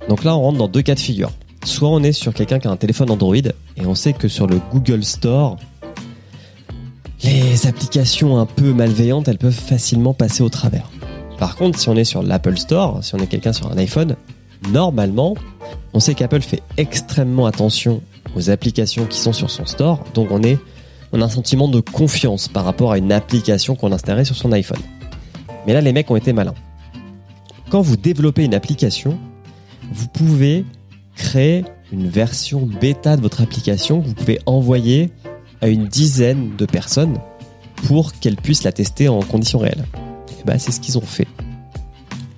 Donc 0.09 0.23
là, 0.23 0.35
on 0.35 0.41
rentre 0.41 0.57
dans 0.57 0.67
deux 0.67 0.81
cas 0.81 0.95
de 0.95 0.99
figure. 0.99 1.31
Soit 1.63 1.89
on 1.89 2.01
est 2.01 2.11
sur 2.11 2.33
quelqu'un 2.33 2.57
qui 2.57 2.67
a 2.67 2.71
un 2.71 2.77
téléphone 2.77 3.11
Android 3.11 3.35
et 3.35 3.85
on 3.85 3.93
sait 3.93 4.13
que 4.13 4.27
sur 4.27 4.47
le 4.47 4.59
Google 4.71 5.03
Store, 5.03 5.57
les 7.23 7.67
applications 7.67 8.39
un 8.39 8.47
peu 8.47 8.73
malveillantes, 8.73 9.27
elles 9.27 9.37
peuvent 9.37 9.53
facilement 9.53 10.15
passer 10.15 10.41
au 10.41 10.49
travers. 10.49 10.89
Par 11.37 11.55
contre, 11.57 11.77
si 11.77 11.89
on 11.89 11.95
est 11.95 12.05
sur 12.05 12.23
l'Apple 12.23 12.57
Store, 12.57 13.03
si 13.03 13.13
on 13.13 13.19
est 13.19 13.27
quelqu'un 13.27 13.53
sur 13.53 13.71
un 13.71 13.77
iPhone, 13.77 14.15
normalement, 14.71 15.35
on 15.93 15.99
sait 15.99 16.13
qu'Apple 16.13 16.41
fait 16.41 16.61
extrêmement 16.77 17.45
attention 17.45 18.01
aux 18.35 18.49
applications 18.49 19.05
qui 19.05 19.19
sont 19.19 19.33
sur 19.33 19.49
son 19.49 19.65
store, 19.65 20.03
donc 20.13 20.31
on 20.31 20.43
est 20.43 20.57
on 21.13 21.21
a 21.21 21.25
un 21.25 21.29
sentiment 21.29 21.67
de 21.67 21.79
confiance 21.79 22.47
par 22.47 22.65
rapport 22.65 22.91
à 22.91 22.97
une 22.97 23.11
application 23.11 23.75
qu'on 23.75 23.91
installait 23.91 24.25
sur 24.25 24.35
son 24.35 24.51
iPhone. 24.51 24.81
Mais 25.65 25.73
là, 25.73 25.81
les 25.81 25.93
mecs 25.93 26.11
ont 26.11 26.15
été 26.15 26.33
malins. 26.33 26.53
Quand 27.69 27.81
vous 27.81 27.97
développez 27.97 28.43
une 28.43 28.53
application, 28.53 29.17
vous 29.91 30.07
pouvez 30.07 30.65
créer 31.15 31.63
une 31.91 32.07
version 32.07 32.65
bêta 32.65 33.15
de 33.15 33.21
votre 33.21 33.41
application 33.41 34.01
que 34.01 34.07
vous 34.07 34.13
pouvez 34.13 34.39
envoyer 34.45 35.11
à 35.61 35.67
une 35.67 35.87
dizaine 35.87 36.55
de 36.57 36.65
personnes 36.65 37.17
pour 37.87 38.13
qu'elles 38.13 38.35
puissent 38.35 38.63
la 38.63 38.71
tester 38.71 39.07
en 39.07 39.19
conditions 39.21 39.59
réelles. 39.59 39.85
Et 40.39 40.43
ben, 40.45 40.59
c'est 40.59 40.71
ce 40.71 40.79
qu'ils 40.79 40.97
ont 40.97 41.01
fait. 41.01 41.27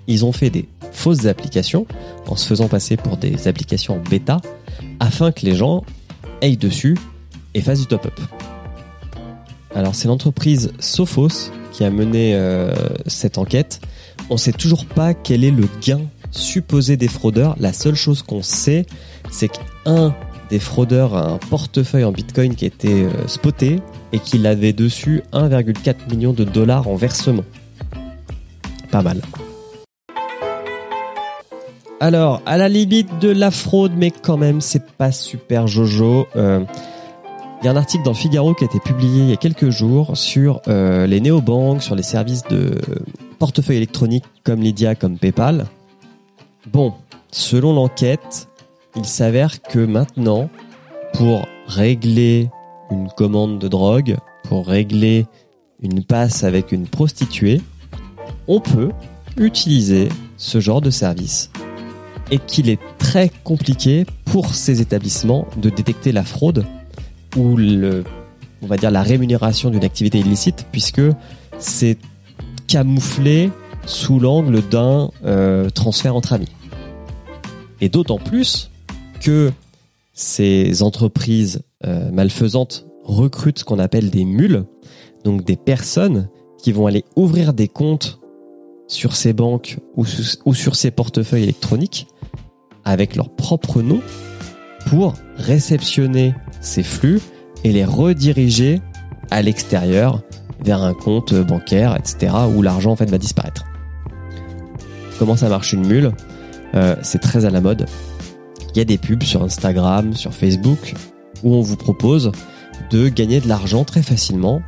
Ils 0.07 0.25
ont 0.25 0.31
fait 0.31 0.49
des 0.49 0.67
fausses 0.99 1.25
applications 1.25 1.87
en 2.27 2.35
se 2.35 2.45
faisant 2.45 2.67
passer 2.67 2.97
pour 2.97 3.17
des 3.17 3.47
applications 3.47 3.95
en 3.95 4.09
bêta 4.09 4.41
afin 4.99 5.31
que 5.31 5.45
les 5.45 5.55
gens 5.55 5.83
aillent 6.41 6.57
dessus 6.57 6.97
et 7.53 7.61
fasse 7.61 7.79
du 7.79 7.85
top-up. 7.87 8.19
Alors 9.73 9.95
c'est 9.95 10.07
l'entreprise 10.07 10.73
Sophos 10.79 11.51
qui 11.71 11.83
a 11.85 11.89
mené 11.89 12.35
euh, 12.35 12.73
cette 13.05 13.37
enquête. 13.37 13.79
On 14.29 14.37
sait 14.37 14.51
toujours 14.51 14.85
pas 14.85 15.13
quel 15.13 15.43
est 15.43 15.51
le 15.51 15.67
gain 15.81 16.01
supposé 16.31 16.97
des 16.97 17.07
fraudeurs. 17.07 17.55
La 17.59 17.71
seule 17.71 17.95
chose 17.95 18.21
qu'on 18.21 18.43
sait, 18.43 18.85
c'est 19.31 19.47
qu'un 19.47 20.13
des 20.49 20.59
fraudeurs 20.59 21.15
a 21.15 21.27
un 21.29 21.37
portefeuille 21.37 22.03
en 22.03 22.11
Bitcoin 22.11 22.55
qui 22.55 22.65
a 22.65 22.67
été 22.67 23.03
euh, 23.03 23.27
spoté 23.27 23.79
et 24.11 24.19
qu'il 24.19 24.45
avait 24.47 24.73
dessus 24.73 25.23
1,4 25.31 26.09
million 26.09 26.33
de 26.33 26.43
dollars 26.43 26.87
en 26.87 26.95
versement. 26.95 27.45
Pas 28.91 29.01
mal. 29.01 29.21
Alors, 32.01 32.41
à 32.45 32.55
la 32.55 32.69
limite 32.69 33.19
de 33.19 33.29
la 33.29 33.51
fraude, 33.51 33.91
mais 33.97 34.09
quand 34.09 34.37
même, 34.37 34.61
c'est 34.61 34.89
pas 34.93 35.11
super 35.11 35.67
jojo. 35.67 36.27
Euh, 36.37 36.63
il 37.61 37.65
y 37.65 37.67
a 37.67 37.71
un 37.71 37.75
article 37.75 38.05
dans 38.05 38.13
Figaro 38.13 38.53
qui 38.53 38.63
a 38.63 38.67
été 38.67 38.79
publié 38.79 39.23
il 39.23 39.29
y 39.29 39.33
a 39.33 39.35
quelques 39.35 39.69
jours 39.69 40.15
sur 40.15 40.61
euh, 40.69 41.07
les 41.07 41.19
néobanques, 41.19 41.83
sur 41.83 41.95
les 41.95 42.03
services 42.03 42.43
de 42.43 42.79
portefeuille 43.37 43.77
électronique 43.77 44.23
comme 44.45 44.61
Lydia, 44.61 44.95
comme 44.95 45.17
PayPal. 45.17 45.65
Bon, 46.71 46.93
selon 47.31 47.73
l'enquête, 47.73 48.47
il 48.95 49.03
s'avère 49.03 49.61
que 49.61 49.79
maintenant, 49.79 50.49
pour 51.13 51.45
régler 51.67 52.49
une 52.91 53.09
commande 53.09 53.59
de 53.59 53.67
drogue, 53.67 54.15
pour 54.45 54.65
régler 54.67 55.25
une 55.81 56.05
passe 56.05 56.45
avec 56.45 56.71
une 56.71 56.87
prostituée, 56.87 57.61
on 58.47 58.61
peut 58.61 58.91
utiliser 59.37 60.07
ce 60.37 60.61
genre 60.61 60.79
de 60.79 60.91
service 60.91 61.51
et 62.31 62.37
qu'il 62.37 62.69
est 62.69 62.79
très 62.97 63.31
compliqué 63.43 64.05
pour 64.25 64.53
ces 64.53 64.81
établissements 64.81 65.47
de 65.57 65.69
détecter 65.69 66.11
la 66.11 66.23
fraude 66.23 66.65
ou 67.35 67.57
le, 67.57 68.03
on 68.61 68.67
va 68.67 68.77
dire 68.77 68.91
la 68.91 69.03
rémunération 69.03 69.69
d'une 69.69 69.83
activité 69.83 70.19
illicite 70.19 70.67
puisque 70.71 71.01
c'est 71.57 71.97
camouflé 72.67 73.51
sous 73.85 74.19
l'angle 74.19 74.61
d'un 74.61 75.09
euh, 75.25 75.69
transfert 75.69 76.15
entre 76.15 76.33
amis. 76.33 76.51
Et 77.81 77.89
d'autant 77.89 78.19
plus 78.19 78.69
que 79.21 79.51
ces 80.13 80.83
entreprises 80.83 81.61
euh, 81.85 82.11
malfaisantes 82.11 82.85
recrutent 83.03 83.59
ce 83.59 83.63
qu'on 83.63 83.79
appelle 83.79 84.09
des 84.09 84.25
mules, 84.25 84.65
donc 85.23 85.43
des 85.43 85.55
personnes 85.55 86.29
qui 86.61 86.71
vont 86.71 86.87
aller 86.87 87.05
ouvrir 87.15 87.53
des 87.53 87.67
comptes 87.67 88.19
sur 88.87 89.15
ces 89.15 89.33
banques 89.33 89.77
ou, 89.95 90.05
ou 90.45 90.53
sur 90.53 90.75
ces 90.75 90.91
portefeuilles 90.91 91.43
électroniques 91.43 92.07
avec 92.85 93.15
leur 93.15 93.29
propre 93.29 93.81
nom 93.81 94.01
pour 94.87 95.13
réceptionner 95.37 96.33
ces 96.61 96.83
flux 96.83 97.21
et 97.63 97.71
les 97.71 97.85
rediriger 97.85 98.81
à 99.31 99.41
l'extérieur 99.41 100.21
vers 100.63 100.81
un 100.81 100.93
compte 100.93 101.33
bancaire, 101.33 101.95
etc., 101.95 102.33
où 102.55 102.61
l'argent 102.61 102.91
en 102.91 102.95
fait 102.95 103.09
va 103.09 103.17
disparaître. 103.17 103.65
Comment 105.17 105.35
ça 105.35 105.49
marche 105.49 105.73
une 105.73 105.85
mule? 105.85 106.11
Euh, 106.75 106.95
C'est 107.01 107.19
très 107.19 107.45
à 107.45 107.49
la 107.49 107.61
mode. 107.61 107.85
Il 108.73 108.77
y 108.77 108.81
a 108.81 108.85
des 108.85 108.97
pubs 108.97 109.23
sur 109.23 109.43
Instagram, 109.43 110.13
sur 110.13 110.33
Facebook, 110.33 110.93
où 111.43 111.55
on 111.55 111.61
vous 111.61 111.77
propose 111.77 112.31
de 112.91 113.09
gagner 113.09 113.39
de 113.39 113.47
l'argent 113.47 113.83
très 113.83 114.01
facilement. 114.01 114.61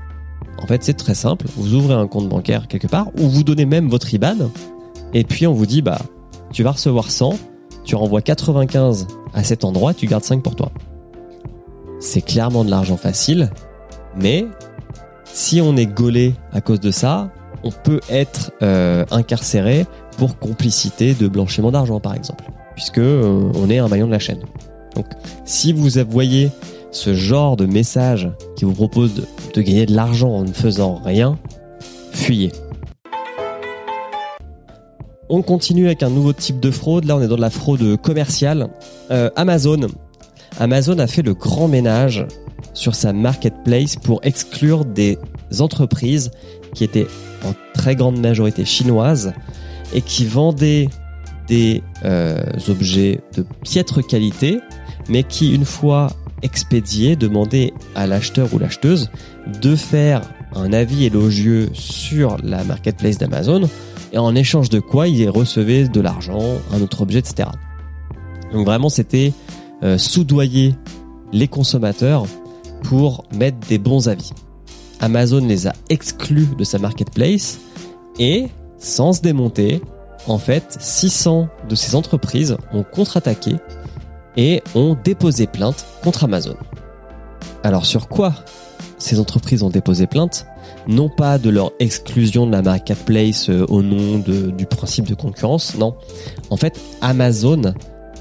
En 0.61 0.67
fait, 0.67 0.83
c'est 0.83 0.93
très 0.93 1.15
simple. 1.15 1.45
Vous 1.55 1.73
ouvrez 1.73 1.93
un 1.93 2.07
compte 2.07 2.27
bancaire 2.29 2.67
quelque 2.67 2.87
part, 2.87 3.07
ou 3.19 3.27
vous 3.27 3.43
donnez 3.43 3.65
même 3.65 3.89
votre 3.89 4.13
IBAN, 4.13 4.51
et 5.13 5.23
puis 5.23 5.47
on 5.47 5.53
vous 5.53 5.65
dit, 5.65 5.81
bah, 5.81 5.99
tu 6.53 6.63
vas 6.63 6.71
recevoir 6.71 7.09
100, 7.11 7.35
tu 7.83 7.95
renvoies 7.95 8.21
95 8.21 9.07
à 9.33 9.43
cet 9.43 9.63
endroit, 9.63 9.93
tu 9.93 10.05
gardes 10.05 10.23
5 10.23 10.41
pour 10.43 10.55
toi. 10.55 10.71
C'est 11.99 12.21
clairement 12.21 12.63
de 12.63 12.69
l'argent 12.69 12.97
facile, 12.97 13.51
mais 14.15 14.45
si 15.25 15.61
on 15.61 15.77
est 15.77 15.85
gaulé 15.85 16.35
à 16.51 16.61
cause 16.61 16.79
de 16.79 16.91
ça, 16.91 17.31
on 17.63 17.71
peut 17.71 18.01
être 18.09 18.51
euh, 18.61 19.05
incarcéré 19.11 19.85
pour 20.17 20.37
complicité 20.37 21.13
de 21.13 21.27
blanchiment 21.27 21.71
d'argent 21.71 21.99
par 21.99 22.15
exemple, 22.15 22.45
puisque 22.75 22.97
euh, 22.97 23.51
on 23.55 23.69
est 23.69 23.77
un 23.77 23.87
maillon 23.87 24.07
de 24.07 24.11
la 24.11 24.19
chaîne. 24.19 24.41
Donc 24.95 25.05
si 25.45 25.73
vous 25.73 25.89
voyez 26.09 26.51
ce 26.91 27.13
genre 27.13 27.55
de 27.55 27.65
message 27.65 28.29
qui 28.55 28.65
vous 28.65 28.73
propose 28.73 29.13
de, 29.13 29.25
de 29.53 29.61
gagner 29.61 29.85
de 29.85 29.95
l'argent 29.95 30.31
en 30.31 30.43
ne 30.43 30.51
faisant 30.51 30.95
rien, 31.03 31.37
fuyez. 32.11 32.51
On 35.33 35.43
continue 35.43 35.85
avec 35.85 36.03
un 36.03 36.09
nouveau 36.09 36.33
type 36.33 36.59
de 36.59 36.69
fraude. 36.71 37.05
Là, 37.05 37.15
on 37.15 37.21
est 37.21 37.29
dans 37.29 37.37
de 37.37 37.41
la 37.41 37.49
fraude 37.49 37.95
commerciale. 38.01 38.67
Euh, 39.11 39.29
Amazon. 39.37 39.87
Amazon 40.59 40.99
a 40.99 41.07
fait 41.07 41.21
le 41.21 41.33
grand 41.33 41.69
ménage 41.69 42.27
sur 42.73 42.95
sa 42.95 43.13
marketplace 43.13 43.95
pour 43.95 44.19
exclure 44.23 44.83
des 44.83 45.17
entreprises 45.59 46.31
qui 46.75 46.83
étaient 46.83 47.07
en 47.45 47.53
très 47.73 47.95
grande 47.95 48.19
majorité 48.19 48.65
chinoises 48.65 49.31
et 49.93 50.01
qui 50.01 50.25
vendaient 50.25 50.89
des 51.47 51.81
euh, 52.03 52.43
objets 52.67 53.21
de 53.33 53.45
piètre 53.63 54.05
qualité, 54.05 54.59
mais 55.07 55.23
qui, 55.23 55.55
une 55.55 55.65
fois 55.65 56.09
expédiés, 56.41 57.15
demandaient 57.15 57.71
à 57.95 58.05
l'acheteur 58.05 58.53
ou 58.53 58.59
l'acheteuse 58.59 59.09
de 59.61 59.77
faire 59.77 60.23
un 60.55 60.73
avis 60.73 61.05
élogieux 61.05 61.69
sur 61.71 62.35
la 62.43 62.65
marketplace 62.65 63.17
d'Amazon 63.17 63.69
et 64.13 64.17
en 64.17 64.35
échange 64.35 64.69
de 64.69 64.79
quoi 64.79 65.07
ils 65.07 65.29
recevaient 65.29 65.87
de 65.87 66.01
l'argent, 66.01 66.41
un 66.71 66.81
autre 66.81 67.01
objet, 67.01 67.19
etc. 67.19 67.49
Donc 68.51 68.65
vraiment 68.65 68.89
c'était 68.89 69.33
euh, 69.83 69.97
soudoyer 69.97 70.75
les 71.31 71.47
consommateurs 71.47 72.25
pour 72.83 73.25
mettre 73.33 73.57
des 73.67 73.77
bons 73.77 74.09
avis. 74.09 74.31
Amazon 74.99 75.45
les 75.45 75.67
a 75.67 75.73
exclus 75.89 76.47
de 76.57 76.63
sa 76.63 76.77
marketplace 76.77 77.59
et 78.19 78.47
sans 78.77 79.13
se 79.13 79.21
démonter, 79.21 79.81
en 80.27 80.37
fait 80.37 80.77
600 80.79 81.47
de 81.67 81.75
ces 81.75 81.95
entreprises 81.95 82.57
ont 82.73 82.83
contre-attaqué 82.83 83.55
et 84.37 84.61
ont 84.75 84.95
déposé 85.03 85.47
plainte 85.47 85.85
contre 86.03 86.23
Amazon. 86.23 86.55
Alors 87.63 87.85
sur 87.85 88.07
quoi 88.07 88.33
ces 89.01 89.19
entreprises 89.19 89.63
ont 89.63 89.69
déposé 89.69 90.07
plainte 90.07 90.45
non 90.87 91.09
pas 91.09 91.37
de 91.37 91.49
leur 91.49 91.71
exclusion 91.79 92.47
de 92.47 92.51
la 92.51 92.61
marketplace 92.61 93.49
euh, 93.49 93.65
au 93.69 93.81
nom 93.81 94.19
du 94.19 94.65
principe 94.65 95.07
de 95.07 95.15
concurrence, 95.15 95.77
non. 95.77 95.95
En 96.49 96.57
fait, 96.57 96.79
Amazon 97.01 97.73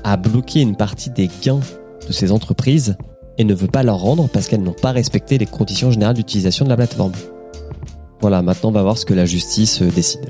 a 0.04 0.16
bloqué 0.16 0.60
une 0.60 0.76
partie 0.76 1.10
des 1.10 1.28
gains 1.42 1.60
de 2.06 2.12
ces 2.12 2.32
entreprises 2.32 2.96
et 3.38 3.44
ne 3.44 3.54
veut 3.54 3.68
pas 3.68 3.82
leur 3.82 3.99
rendre 3.99 4.28
parce 4.28 4.49
qu'elles 4.49 4.62
n'ont 4.62 4.72
pas 4.72 4.92
respecté 4.92 5.38
les 5.38 5.46
conditions 5.46 5.90
générales 5.90 6.16
d'utilisation 6.16 6.64
de 6.64 6.70
la 6.70 6.76
plateforme. 6.76 7.12
Voilà, 8.20 8.42
maintenant 8.42 8.68
on 8.68 8.72
va 8.72 8.82
voir 8.82 8.99
ce 8.99 9.06
que 9.06 9.14
la 9.14 9.25
justice 9.25 9.82
euh, 9.82 9.90
décide. 9.90 10.26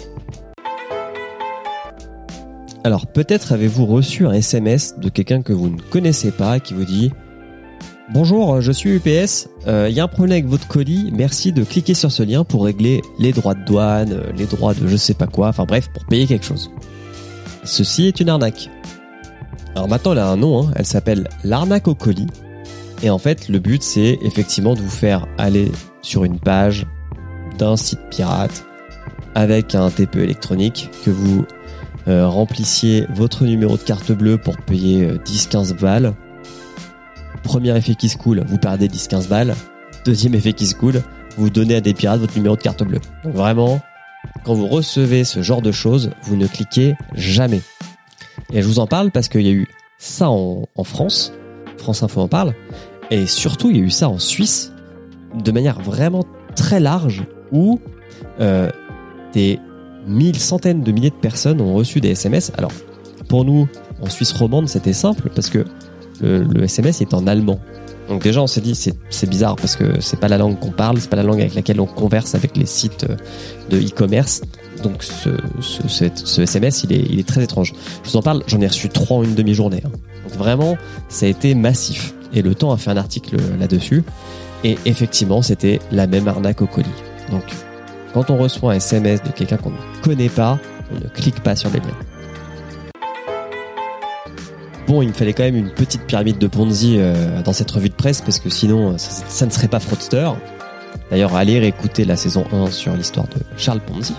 Alors 2.82 3.06
peut-être 3.06 3.52
avez-vous 3.52 3.84
reçu 3.84 4.26
un 4.26 4.32
SMS 4.32 4.98
de 4.98 5.10
quelqu'un 5.10 5.42
que 5.42 5.52
vous 5.52 5.68
ne 5.68 5.80
connaissez 5.90 6.30
pas 6.30 6.60
qui 6.60 6.72
vous 6.72 6.84
dit 6.84 7.10
Bonjour, 8.12 8.60
je 8.60 8.72
suis 8.72 8.90
UPS. 8.90 9.46
Il 9.62 9.68
euh, 9.68 9.88
y 9.88 10.00
a 10.00 10.04
un 10.04 10.08
problème 10.08 10.32
avec 10.32 10.46
votre 10.46 10.66
colis. 10.66 11.12
Merci 11.12 11.52
de 11.52 11.62
cliquer 11.62 11.94
sur 11.94 12.10
ce 12.10 12.24
lien 12.24 12.42
pour 12.42 12.64
régler 12.64 13.02
les 13.20 13.32
droits 13.32 13.54
de 13.54 13.64
douane, 13.64 14.12
euh, 14.12 14.32
les 14.36 14.46
droits 14.46 14.74
de 14.74 14.88
je 14.88 14.96
sais 14.96 15.14
pas 15.14 15.28
quoi. 15.28 15.46
Enfin 15.46 15.64
bref, 15.64 15.90
pour 15.94 16.04
payer 16.06 16.26
quelque 16.26 16.44
chose. 16.44 16.72
Ceci 17.62 18.08
est 18.08 18.18
une 18.18 18.28
arnaque. 18.28 18.68
Alors 19.76 19.86
maintenant, 19.86 20.10
elle 20.10 20.18
a 20.18 20.28
un 20.28 20.36
nom. 20.36 20.60
Hein. 20.60 20.72
Elle 20.74 20.86
s'appelle 20.86 21.28
l'arnaque 21.44 21.86
au 21.86 21.94
colis. 21.94 22.26
Et 23.04 23.10
en 23.10 23.18
fait, 23.18 23.48
le 23.48 23.60
but, 23.60 23.84
c'est 23.84 24.18
effectivement 24.22 24.74
de 24.74 24.80
vous 24.80 24.90
faire 24.90 25.28
aller 25.38 25.70
sur 26.02 26.24
une 26.24 26.40
page 26.40 26.88
d'un 27.58 27.76
site 27.76 28.00
pirate 28.10 28.64
avec 29.36 29.76
un 29.76 29.88
TPE 29.88 30.16
électronique 30.16 30.90
que 31.04 31.10
vous 31.10 31.44
euh, 32.08 32.26
remplissiez 32.26 33.06
votre 33.14 33.44
numéro 33.44 33.76
de 33.76 33.82
carte 33.82 34.10
bleue 34.10 34.36
pour 34.36 34.56
payer 34.56 35.06
10-15 35.24 35.80
balles 35.80 36.12
Premier 37.42 37.76
effet 37.76 37.94
qui 37.94 38.08
se 38.08 38.16
coule, 38.16 38.44
vous 38.46 38.58
perdez 38.58 38.88
10-15 38.88 39.28
balles. 39.28 39.54
Deuxième 40.04 40.34
effet 40.34 40.52
qui 40.52 40.66
se 40.66 40.74
coule, 40.74 41.02
vous 41.36 41.50
donnez 41.50 41.76
à 41.76 41.80
des 41.80 41.94
pirates 41.94 42.20
votre 42.20 42.36
numéro 42.36 42.56
de 42.56 42.62
carte 42.62 42.82
bleue. 42.82 43.00
Donc 43.24 43.34
vraiment, 43.34 43.80
quand 44.44 44.54
vous 44.54 44.66
recevez 44.66 45.24
ce 45.24 45.42
genre 45.42 45.62
de 45.62 45.72
choses, 45.72 46.10
vous 46.22 46.36
ne 46.36 46.46
cliquez 46.46 46.94
jamais. 47.14 47.60
Et 48.52 48.62
je 48.62 48.66
vous 48.66 48.78
en 48.78 48.86
parle 48.86 49.10
parce 49.10 49.28
qu'il 49.28 49.42
y 49.42 49.48
a 49.48 49.52
eu 49.52 49.68
ça 49.98 50.30
en, 50.30 50.66
France, 50.84 51.32
France 51.76 52.02
Info 52.02 52.20
en 52.20 52.28
parle, 52.28 52.54
et 53.10 53.26
surtout 53.26 53.70
il 53.70 53.76
y 53.76 53.80
a 53.80 53.82
eu 53.82 53.90
ça 53.90 54.08
en 54.08 54.18
Suisse, 54.18 54.72
de 55.34 55.52
manière 55.52 55.80
vraiment 55.80 56.24
très 56.56 56.80
large, 56.80 57.24
où 57.52 57.80
euh, 58.40 58.70
des 59.32 59.58
mille 60.06 60.38
centaines 60.38 60.82
de 60.82 60.92
milliers 60.92 61.10
de 61.10 61.14
personnes 61.14 61.60
ont 61.60 61.74
reçu 61.74 62.00
des 62.00 62.10
SMS. 62.10 62.52
Alors, 62.56 62.72
pour 63.28 63.44
nous, 63.44 63.68
en 64.00 64.08
Suisse 64.08 64.32
romande, 64.32 64.68
c'était 64.68 64.92
simple 64.92 65.30
parce 65.34 65.50
que 65.50 65.64
le, 66.20 66.62
SMS 66.62 67.00
est 67.00 67.14
en 67.14 67.26
allemand. 67.26 67.60
Donc 68.08 68.22
déjà 68.22 68.42
on 68.42 68.46
s'est 68.46 68.60
dit 68.60 68.74
c'est 68.74 69.30
bizarre 69.30 69.54
parce 69.56 69.76
que 69.76 70.00
c'est 70.00 70.18
pas 70.18 70.28
la 70.28 70.38
langue 70.38 70.58
qu'on 70.58 70.72
parle, 70.72 71.00
c'est 71.00 71.10
pas 71.10 71.16
la 71.16 71.22
langue 71.22 71.40
avec 71.40 71.54
laquelle 71.54 71.80
on 71.80 71.86
converse 71.86 72.34
avec 72.34 72.56
les 72.56 72.66
sites 72.66 73.06
euh, 73.08 73.16
de 73.70 73.78
e-commerce. 73.78 74.42
Donc 74.82 75.04
ce, 75.04 75.30
ce, 75.60 76.42
SMS 76.42 76.82
il 76.84 76.92
est, 76.92 77.04
il 77.08 77.20
est 77.20 77.28
très 77.28 77.44
étrange. 77.44 77.72
Je 78.02 78.10
vous 78.10 78.16
en 78.16 78.22
parle, 78.22 78.42
j'en 78.46 78.60
ai 78.60 78.66
reçu 78.66 78.88
trois 78.88 79.18
en 79.18 79.22
une 79.22 79.34
demi-journée. 79.34 79.82
Hein. 79.84 79.90
Donc 80.24 80.38
vraiment 80.38 80.76
ça 81.08 81.26
a 81.26 81.28
été 81.28 81.54
massif. 81.54 82.14
et 82.34 82.42
le 82.42 82.54
temps 82.54 82.72
a 82.72 82.76
fait 82.76 82.90
un 82.90 82.96
article 82.96 83.36
là-dessus. 83.58 84.02
Et 84.64 84.76
effectivement, 84.84 85.42
c'était 85.42 85.80
la 85.90 86.06
même 86.06 86.28
arnaque 86.28 86.60
au 86.62 86.66
colis. 86.66 86.88
Donc, 87.30 87.44
quand 88.12 88.30
on 88.30 88.36
reçoit 88.36 88.72
un 88.72 88.76
SMS 88.76 89.22
de 89.22 89.30
quelqu'un 89.30 89.56
qu'on 89.56 89.70
ne 89.70 90.02
connaît 90.02 90.28
pas, 90.28 90.58
on 90.92 90.96
ne 90.96 91.08
clique 91.08 91.42
pas 91.42 91.56
sur 91.56 91.70
les 91.70 91.78
liens. 91.78 92.09
Bon, 94.90 95.02
il 95.02 95.08
me 95.10 95.12
fallait 95.12 95.34
quand 95.34 95.44
même 95.44 95.54
une 95.54 95.70
petite 95.70 96.02
pyramide 96.02 96.38
de 96.38 96.48
Ponzi 96.48 96.96
euh, 96.98 97.42
dans 97.42 97.52
cette 97.52 97.70
revue 97.70 97.90
de 97.90 97.94
presse 97.94 98.22
parce 98.22 98.40
que 98.40 98.50
sinon, 98.50 98.98
ça, 98.98 99.22
ça 99.28 99.46
ne 99.46 99.52
serait 99.52 99.68
pas 99.68 99.78
fraudster. 99.78 100.28
D'ailleurs, 101.12 101.36
allez 101.36 101.60
réécouter 101.60 102.04
la 102.04 102.16
saison 102.16 102.44
1 102.52 102.72
sur 102.72 102.96
l'histoire 102.96 103.26
de 103.26 103.40
Charles 103.56 103.82
Ponzi. 103.82 104.14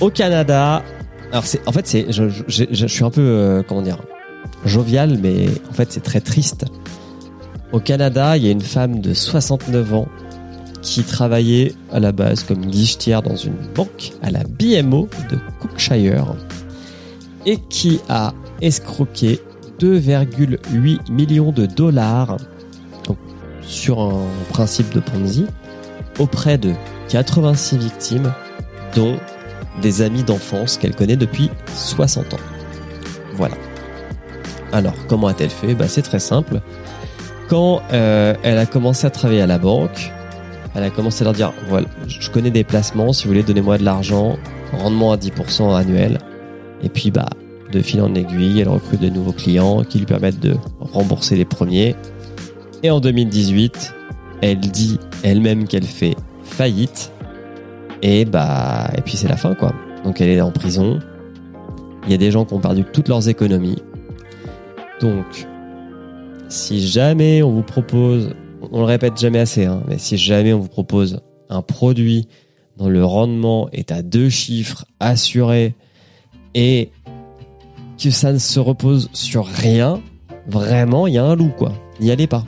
Au 0.00 0.08
Canada, 0.08 0.82
alors 1.30 1.44
c'est, 1.44 1.60
en 1.68 1.72
fait, 1.72 1.86
c'est, 1.86 2.06
je 2.10 2.86
suis 2.86 3.04
un 3.04 3.10
peu, 3.10 3.20
euh, 3.20 3.62
comment 3.68 3.82
dire, 3.82 3.98
jovial, 4.64 5.18
mais 5.22 5.48
en 5.68 5.74
fait, 5.74 5.92
c'est 5.92 6.02
très 6.02 6.22
triste. 6.22 6.64
Au 7.70 7.80
Canada, 7.80 8.38
il 8.38 8.46
y 8.46 8.48
a 8.48 8.50
une 8.50 8.62
femme 8.62 9.02
de 9.02 9.12
69 9.12 9.92
ans 9.92 10.08
qui 10.80 11.02
travaillait 11.02 11.74
à 11.92 12.00
la 12.00 12.12
base 12.12 12.44
comme 12.44 12.64
guichetière 12.64 13.20
dans 13.20 13.36
une 13.36 13.58
banque 13.74 14.12
à 14.22 14.30
la 14.30 14.40
BMO 14.44 15.10
de 15.30 15.38
Cookshire 15.60 16.34
et 17.44 17.58
qui 17.58 18.00
a 18.08 18.32
escroqué 18.60 19.40
2,8 19.80 21.10
millions 21.10 21.52
de 21.52 21.66
dollars 21.66 22.36
sur 23.62 24.00
un 24.00 24.26
principe 24.50 24.92
de 24.94 25.00
Ponzi 25.00 25.46
auprès 26.18 26.58
de 26.58 26.72
86 27.08 27.78
victimes 27.78 28.32
dont 28.94 29.16
des 29.82 30.02
amis 30.02 30.22
d'enfance 30.22 30.78
qu'elle 30.78 30.94
connaît 30.94 31.16
depuis 31.16 31.50
60 31.74 32.34
ans. 32.34 32.38
Voilà. 33.34 33.56
Alors, 34.72 34.94
comment 35.08 35.28
a-t-elle 35.28 35.50
fait? 35.50 35.74
Bah, 35.74 35.88
C'est 35.88 36.02
très 36.02 36.20
simple. 36.20 36.60
Quand 37.48 37.82
euh, 37.92 38.34
elle 38.42 38.58
a 38.58 38.66
commencé 38.66 39.06
à 39.06 39.10
travailler 39.10 39.42
à 39.42 39.46
la 39.46 39.58
banque, 39.58 40.12
elle 40.74 40.82
a 40.82 40.90
commencé 40.90 41.22
à 41.22 41.24
leur 41.24 41.34
dire, 41.34 41.52
voilà, 41.68 41.86
je 42.06 42.30
connais 42.30 42.50
des 42.50 42.64
placements, 42.64 43.12
si 43.12 43.24
vous 43.24 43.30
voulez, 43.30 43.42
donnez-moi 43.42 43.78
de 43.78 43.84
l'argent, 43.84 44.36
rendement 44.72 45.12
à 45.12 45.16
10% 45.16 45.76
annuel. 45.76 46.18
Et 46.82 46.88
puis, 46.88 47.10
bah, 47.10 47.28
de 47.74 47.82
fil 47.82 48.00
en 48.00 48.14
aiguille, 48.14 48.60
elle 48.60 48.68
recrute 48.68 49.00
de 49.00 49.08
nouveaux 49.08 49.32
clients 49.32 49.82
qui 49.82 49.98
lui 49.98 50.06
permettent 50.06 50.40
de 50.40 50.54
rembourser 50.80 51.36
les 51.36 51.44
premiers. 51.44 51.96
Et 52.82 52.90
en 52.90 53.00
2018, 53.00 53.94
elle 54.42 54.60
dit 54.60 54.98
elle-même 55.22 55.66
qu'elle 55.66 55.84
fait 55.84 56.14
faillite. 56.44 57.12
Et 58.02 58.24
bah, 58.24 58.90
et 58.96 59.00
puis 59.00 59.16
c'est 59.16 59.28
la 59.28 59.36
fin, 59.36 59.54
quoi. 59.54 59.72
Donc 60.04 60.20
elle 60.20 60.28
est 60.28 60.40
en 60.40 60.52
prison. 60.52 61.00
Il 62.04 62.12
y 62.12 62.14
a 62.14 62.18
des 62.18 62.30
gens 62.30 62.44
qui 62.44 62.54
ont 62.54 62.60
perdu 62.60 62.84
toutes 62.84 63.08
leurs 63.08 63.28
économies. 63.28 63.82
Donc, 65.00 65.46
si 66.48 66.86
jamais 66.86 67.42
on 67.42 67.50
vous 67.50 67.62
propose, 67.62 68.34
on 68.70 68.80
le 68.80 68.86
répète 68.86 69.18
jamais 69.18 69.40
assez, 69.40 69.64
hein, 69.64 69.82
mais 69.88 69.98
si 69.98 70.16
jamais 70.16 70.52
on 70.52 70.60
vous 70.60 70.68
propose 70.68 71.20
un 71.48 71.62
produit 71.62 72.28
dont 72.76 72.88
le 72.88 73.04
rendement 73.04 73.68
est 73.72 73.90
à 73.90 74.02
deux 74.02 74.28
chiffres 74.28 74.84
assurés 75.00 75.74
et 76.54 76.90
ça 78.10 78.32
ne 78.32 78.38
se 78.38 78.60
repose 78.60 79.08
sur 79.12 79.46
rien, 79.46 80.00
vraiment, 80.46 81.06
il 81.06 81.14
y 81.14 81.18
a 81.18 81.24
un 81.24 81.36
loup, 81.36 81.52
quoi. 81.56 81.72
N'y 82.00 82.10
allez 82.10 82.26
pas. 82.26 82.44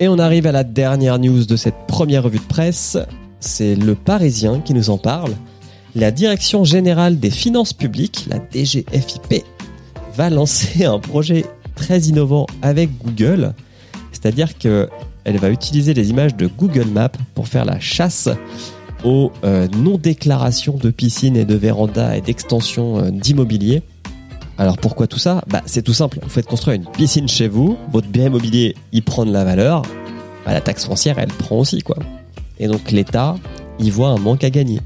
Et 0.00 0.08
on 0.08 0.18
arrive 0.18 0.46
à 0.46 0.52
la 0.52 0.64
dernière 0.64 1.18
news 1.18 1.44
de 1.44 1.56
cette 1.56 1.86
première 1.86 2.24
revue 2.24 2.38
de 2.38 2.44
presse. 2.44 2.98
C'est 3.40 3.76
le 3.76 3.94
Parisien 3.94 4.60
qui 4.60 4.74
nous 4.74 4.90
en 4.90 4.98
parle. 4.98 5.32
La 5.94 6.10
Direction 6.10 6.64
Générale 6.64 7.18
des 7.20 7.30
Finances 7.30 7.72
Publiques, 7.72 8.26
la 8.28 8.38
DGFIP, 8.38 9.44
va 10.16 10.30
lancer 10.30 10.84
un 10.84 10.98
projet 10.98 11.44
très 11.74 12.00
innovant 12.00 12.46
avec 12.62 12.90
Google. 12.98 13.54
C'est-à-dire 14.10 14.58
que 14.58 14.88
elle 15.24 15.38
va 15.38 15.50
utiliser 15.50 15.94
les 15.94 16.10
images 16.10 16.34
de 16.34 16.48
Google 16.48 16.86
Maps 16.86 17.12
pour 17.34 17.46
faire 17.46 17.64
la 17.64 17.78
chasse 17.78 18.28
aux 19.04 19.32
euh, 19.44 19.68
non-déclarations 19.76 20.76
de 20.76 20.90
piscines 20.90 21.36
et 21.36 21.44
de 21.44 21.54
vérandas 21.54 22.16
et 22.16 22.20
d'extensions 22.20 22.98
euh, 22.98 23.10
d'immobilier. 23.10 23.82
Alors 24.58 24.78
pourquoi 24.78 25.06
tout 25.06 25.18
ça? 25.18 25.42
Bah, 25.48 25.62
C'est 25.66 25.82
tout 25.82 25.94
simple, 25.94 26.18
vous 26.22 26.28
faites 26.28 26.46
construire 26.46 26.76
une 26.76 26.84
piscine 26.84 27.28
chez 27.28 27.48
vous, 27.48 27.76
votre 27.90 28.08
bien 28.08 28.26
immobilier 28.26 28.76
y 28.92 29.00
prend 29.00 29.24
de 29.24 29.32
la 29.32 29.44
valeur, 29.44 29.82
bah, 30.44 30.52
la 30.52 30.60
taxe 30.60 30.84
foncière 30.86 31.18
elle 31.18 31.28
prend 31.28 31.58
aussi 31.58 31.82
quoi. 31.82 31.96
Et 32.58 32.68
donc 32.68 32.90
l'État 32.90 33.36
y 33.78 33.90
voit 33.90 34.08
un 34.08 34.18
manque 34.18 34.44
à 34.44 34.50
gagner. 34.50 34.80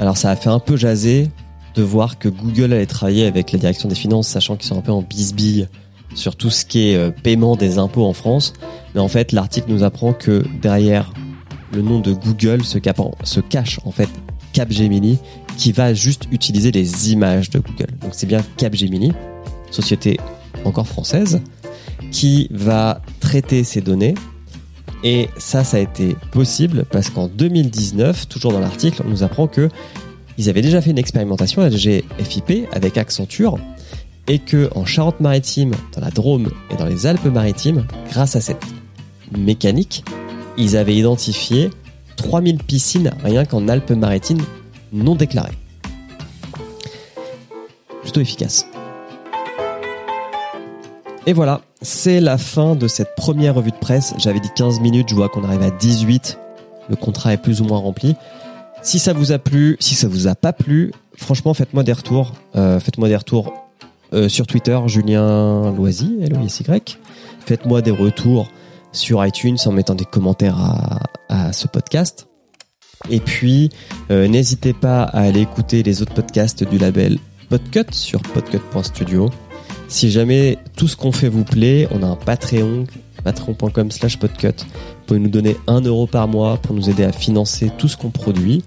Alors 0.00 0.16
ça 0.16 0.30
a 0.30 0.36
fait 0.36 0.50
un 0.50 0.60
peu 0.60 0.76
jaser 0.76 1.28
de 1.74 1.82
voir 1.82 2.18
que 2.18 2.28
Google 2.28 2.72
allait 2.72 2.86
travailler 2.86 3.26
avec 3.26 3.52
la 3.52 3.58
direction 3.58 3.88
des 3.88 3.94
finances, 3.94 4.28
sachant 4.28 4.56
qu'ils 4.56 4.66
sont 4.66 4.78
un 4.78 4.82
peu 4.82 4.92
en 4.92 5.02
bisbille 5.02 5.68
sur 6.14 6.34
tout 6.34 6.50
ce 6.50 6.64
qui 6.64 6.88
est 6.88 6.96
euh, 6.96 7.10
paiement 7.10 7.54
des 7.54 7.78
impôts 7.78 8.04
en 8.04 8.12
France. 8.12 8.54
Mais 8.94 9.00
en 9.00 9.08
fait 9.08 9.32
l'article 9.32 9.70
nous 9.70 9.84
apprend 9.84 10.12
que 10.12 10.44
derrière 10.60 11.12
le 11.72 11.82
nom 11.82 12.00
de 12.00 12.12
Google 12.12 12.64
se, 12.64 12.78
cache 12.78 13.80
en 13.84 13.90
fait 13.90 14.08
Capgemini 14.52 15.18
qui 15.56 15.72
va 15.72 15.92
juste 15.94 16.24
utiliser 16.30 16.70
les 16.70 17.12
images 17.12 17.50
de 17.50 17.58
Google. 17.58 17.92
Donc 18.00 18.10
c'est 18.12 18.26
bien 18.26 18.40
Capgemini, 18.56 19.12
société 19.70 20.18
encore 20.64 20.86
française, 20.86 21.40
qui 22.10 22.48
va 22.50 23.02
traiter 23.20 23.64
ces 23.64 23.80
données. 23.80 24.14
Et 25.04 25.28
ça, 25.36 25.62
ça 25.62 25.76
a 25.76 25.80
été 25.80 26.16
possible 26.32 26.84
parce 26.90 27.10
qu'en 27.10 27.28
2019, 27.28 28.28
toujours 28.28 28.52
dans 28.52 28.60
l'article, 28.60 29.02
on 29.06 29.10
nous 29.10 29.22
apprend 29.22 29.46
que 29.46 29.68
ils 30.38 30.48
avaient 30.48 30.62
déjà 30.62 30.80
fait 30.80 30.90
une 30.90 30.98
expérimentation 30.98 31.62
LG 31.62 32.04
FIP 32.20 32.68
avec 32.72 32.96
Accenture 32.96 33.58
et 34.28 34.38
que 34.38 34.70
en 34.74 34.84
Charente-Maritime, 34.84 35.72
dans 35.94 36.00
la 36.00 36.10
Drôme 36.10 36.50
et 36.70 36.76
dans 36.76 36.84
les 36.84 37.06
Alpes-Maritimes, 37.06 37.86
grâce 38.10 38.36
à 38.36 38.40
cette 38.40 38.64
mécanique, 39.36 40.04
ils 40.58 40.76
avaient 40.76 40.96
identifié 40.96 41.70
3000 42.16 42.58
piscines 42.58 43.12
rien 43.22 43.44
qu'en 43.44 43.68
Alpes-Maritimes 43.68 44.42
non 44.92 45.14
déclarées. 45.14 45.56
Plutôt 48.02 48.20
efficace. 48.20 48.66
Et 51.26 51.32
voilà, 51.32 51.60
c'est 51.82 52.20
la 52.20 52.38
fin 52.38 52.74
de 52.74 52.88
cette 52.88 53.14
première 53.14 53.54
revue 53.54 53.70
de 53.70 53.76
presse. 53.76 54.14
J'avais 54.18 54.40
dit 54.40 54.48
15 54.56 54.80
minutes, 54.80 55.10
je 55.10 55.14
vois 55.14 55.28
qu'on 55.28 55.44
arrive 55.44 55.62
à 55.62 55.70
18. 55.70 56.38
Le 56.88 56.96
contrat 56.96 57.34
est 57.34 57.38
plus 57.38 57.60
ou 57.60 57.64
moins 57.64 57.78
rempli. 57.78 58.16
Si 58.82 58.98
ça 58.98 59.12
vous 59.12 59.32
a 59.32 59.38
plu, 59.38 59.76
si 59.78 59.94
ça 59.94 60.08
vous 60.08 60.26
a 60.26 60.34
pas 60.34 60.52
plu, 60.52 60.92
franchement, 61.16 61.52
faites-moi 61.52 61.82
des 61.82 61.92
retours. 61.92 62.32
Euh, 62.56 62.80
faites-moi 62.80 63.08
des 63.08 63.16
retours 63.16 63.52
euh, 64.14 64.28
sur 64.28 64.46
Twitter, 64.46 64.78
Julien 64.86 65.70
Loisy, 65.72 66.18
L-O-I-S-Y. 66.22 66.98
Faites-moi 67.44 67.82
des 67.82 67.90
retours 67.90 68.48
sur 68.92 69.24
iTunes 69.24 69.56
en 69.66 69.72
mettant 69.72 69.94
des 69.94 70.04
commentaires 70.04 70.58
à, 71.28 71.52
ce 71.52 71.66
podcast. 71.66 72.28
Et 73.10 73.20
puis, 73.20 73.70
euh, 74.10 74.26
n'hésitez 74.28 74.72
pas 74.72 75.04
à 75.04 75.20
aller 75.20 75.40
écouter 75.40 75.82
les 75.82 76.02
autres 76.02 76.14
podcasts 76.14 76.68
du 76.68 76.78
label 76.78 77.18
Podcut 77.48 77.92
sur 77.92 78.20
podcut.studio. 78.20 79.30
Si 79.88 80.10
jamais 80.10 80.58
tout 80.76 80.88
ce 80.88 80.96
qu'on 80.96 81.12
fait 81.12 81.28
vous 81.28 81.44
plaît, 81.44 81.88
on 81.90 82.02
a 82.02 82.06
un 82.06 82.16
Patreon, 82.16 82.84
patreon.com 83.24 83.90
slash 83.90 84.18
podcut. 84.18 84.48
Vous 84.48 85.06
pouvez 85.06 85.20
nous 85.20 85.30
donner 85.30 85.56
un 85.66 85.80
euro 85.80 86.06
par 86.06 86.28
mois 86.28 86.58
pour 86.58 86.74
nous 86.74 86.90
aider 86.90 87.04
à 87.04 87.12
financer 87.12 87.70
tout 87.78 87.88
ce 87.88 87.96
qu'on 87.96 88.10
produit. 88.10 88.64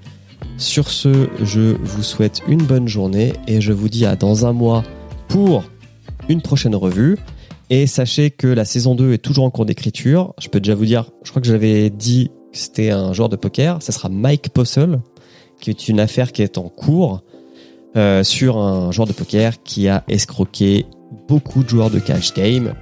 Sur 0.57 0.89
ce, 0.89 1.29
je 1.43 1.75
vous 1.81 2.03
souhaite 2.03 2.41
une 2.47 2.63
bonne 2.63 2.87
journée 2.87 3.33
et 3.47 3.61
je 3.61 3.71
vous 3.73 3.89
dis 3.89 4.05
à 4.05 4.15
dans 4.15 4.45
un 4.45 4.53
mois 4.53 4.83
pour 5.27 5.63
une 6.29 6.41
prochaine 6.41 6.75
revue. 6.75 7.17
Et 7.71 7.87
sachez 7.87 8.31
que 8.31 8.47
la 8.47 8.65
saison 8.65 8.95
2 8.95 9.13
est 9.13 9.17
toujours 9.19 9.45
en 9.45 9.49
cours 9.49 9.65
d'écriture. 9.65 10.33
Je 10.39 10.49
peux 10.49 10.59
déjà 10.59 10.75
vous 10.75 10.85
dire, 10.85 11.05
je 11.23 11.29
crois 11.29 11.41
que 11.41 11.47
j'avais 11.47 11.89
dit 11.89 12.29
que 12.51 12.57
c'était 12.57 12.89
un 12.89 13.13
joueur 13.13 13.29
de 13.29 13.37
poker. 13.37 13.81
Ça 13.81 13.93
sera 13.93 14.09
Mike 14.09 14.49
Possel, 14.49 14.99
qui 15.61 15.69
est 15.69 15.87
une 15.87 16.01
affaire 16.01 16.33
qui 16.33 16.41
est 16.41 16.57
en 16.57 16.67
cours 16.67 17.23
euh, 17.95 18.25
sur 18.25 18.57
un 18.57 18.91
joueur 18.91 19.07
de 19.07 19.13
poker 19.13 19.63
qui 19.63 19.87
a 19.87 20.03
escroqué 20.09 20.85
beaucoup 21.29 21.63
de 21.63 21.69
joueurs 21.69 21.89
de 21.89 21.99
cash 21.99 22.33
game. 22.33 22.73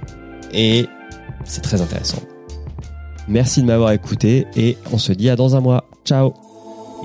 Et 0.52 0.86
c'est 1.44 1.62
très 1.62 1.80
intéressant. 1.80 2.22
Merci 3.28 3.62
de 3.62 3.66
m'avoir 3.66 3.92
écouté 3.92 4.48
et 4.56 4.76
on 4.92 4.98
se 4.98 5.12
dit 5.12 5.30
à 5.30 5.36
dans 5.36 5.54
un 5.54 5.60
mois. 5.60 5.88
Ciao 6.04 6.49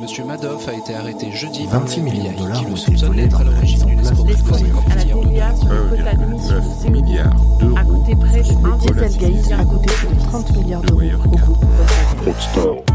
Monsieur 0.06 0.24
Madoff 0.24 0.68
a 0.68 0.74
été 0.74 0.94
arrêté 0.94 1.32
jeudi 1.32 1.66
26 1.66 1.72
par 1.72 1.88
le 1.98 2.04
millions 2.04 2.32
de 2.32 2.38
dollars 2.38 2.62
ont 2.70 2.76
été 2.76 3.06
volés 3.08 3.24
d'être 3.24 3.42
à 3.42 3.44
dans 3.44 3.50
la 3.50 3.58
à 3.58 3.66
financière 3.66 5.18
de 5.18 5.24
TVA 5.24 5.56
sur 5.56 5.68
le 5.68 5.90
quota 5.90 6.14
d'émission 6.14 6.56
de 6.58 6.62
6 6.80 6.90
milliards, 6.92 7.34
9 7.34 7.42
milliards 7.42 7.58
d'euros. 7.60 7.76
à 7.76 7.84
coûter 7.84 8.16
près 8.16 8.42
de 8.44 8.52
1 8.52 9.02
Le 9.02 9.10
Dieselgate 9.10 9.60
a 9.60 9.66
coûté 9.66 9.88
plus 9.88 10.16
de 10.16 10.22
30 10.22 10.58
milliards 10.58 10.82
d'euros 10.82 11.02
au 11.02 11.38
groupe. 11.38 11.66
Rockstar. 12.24 12.95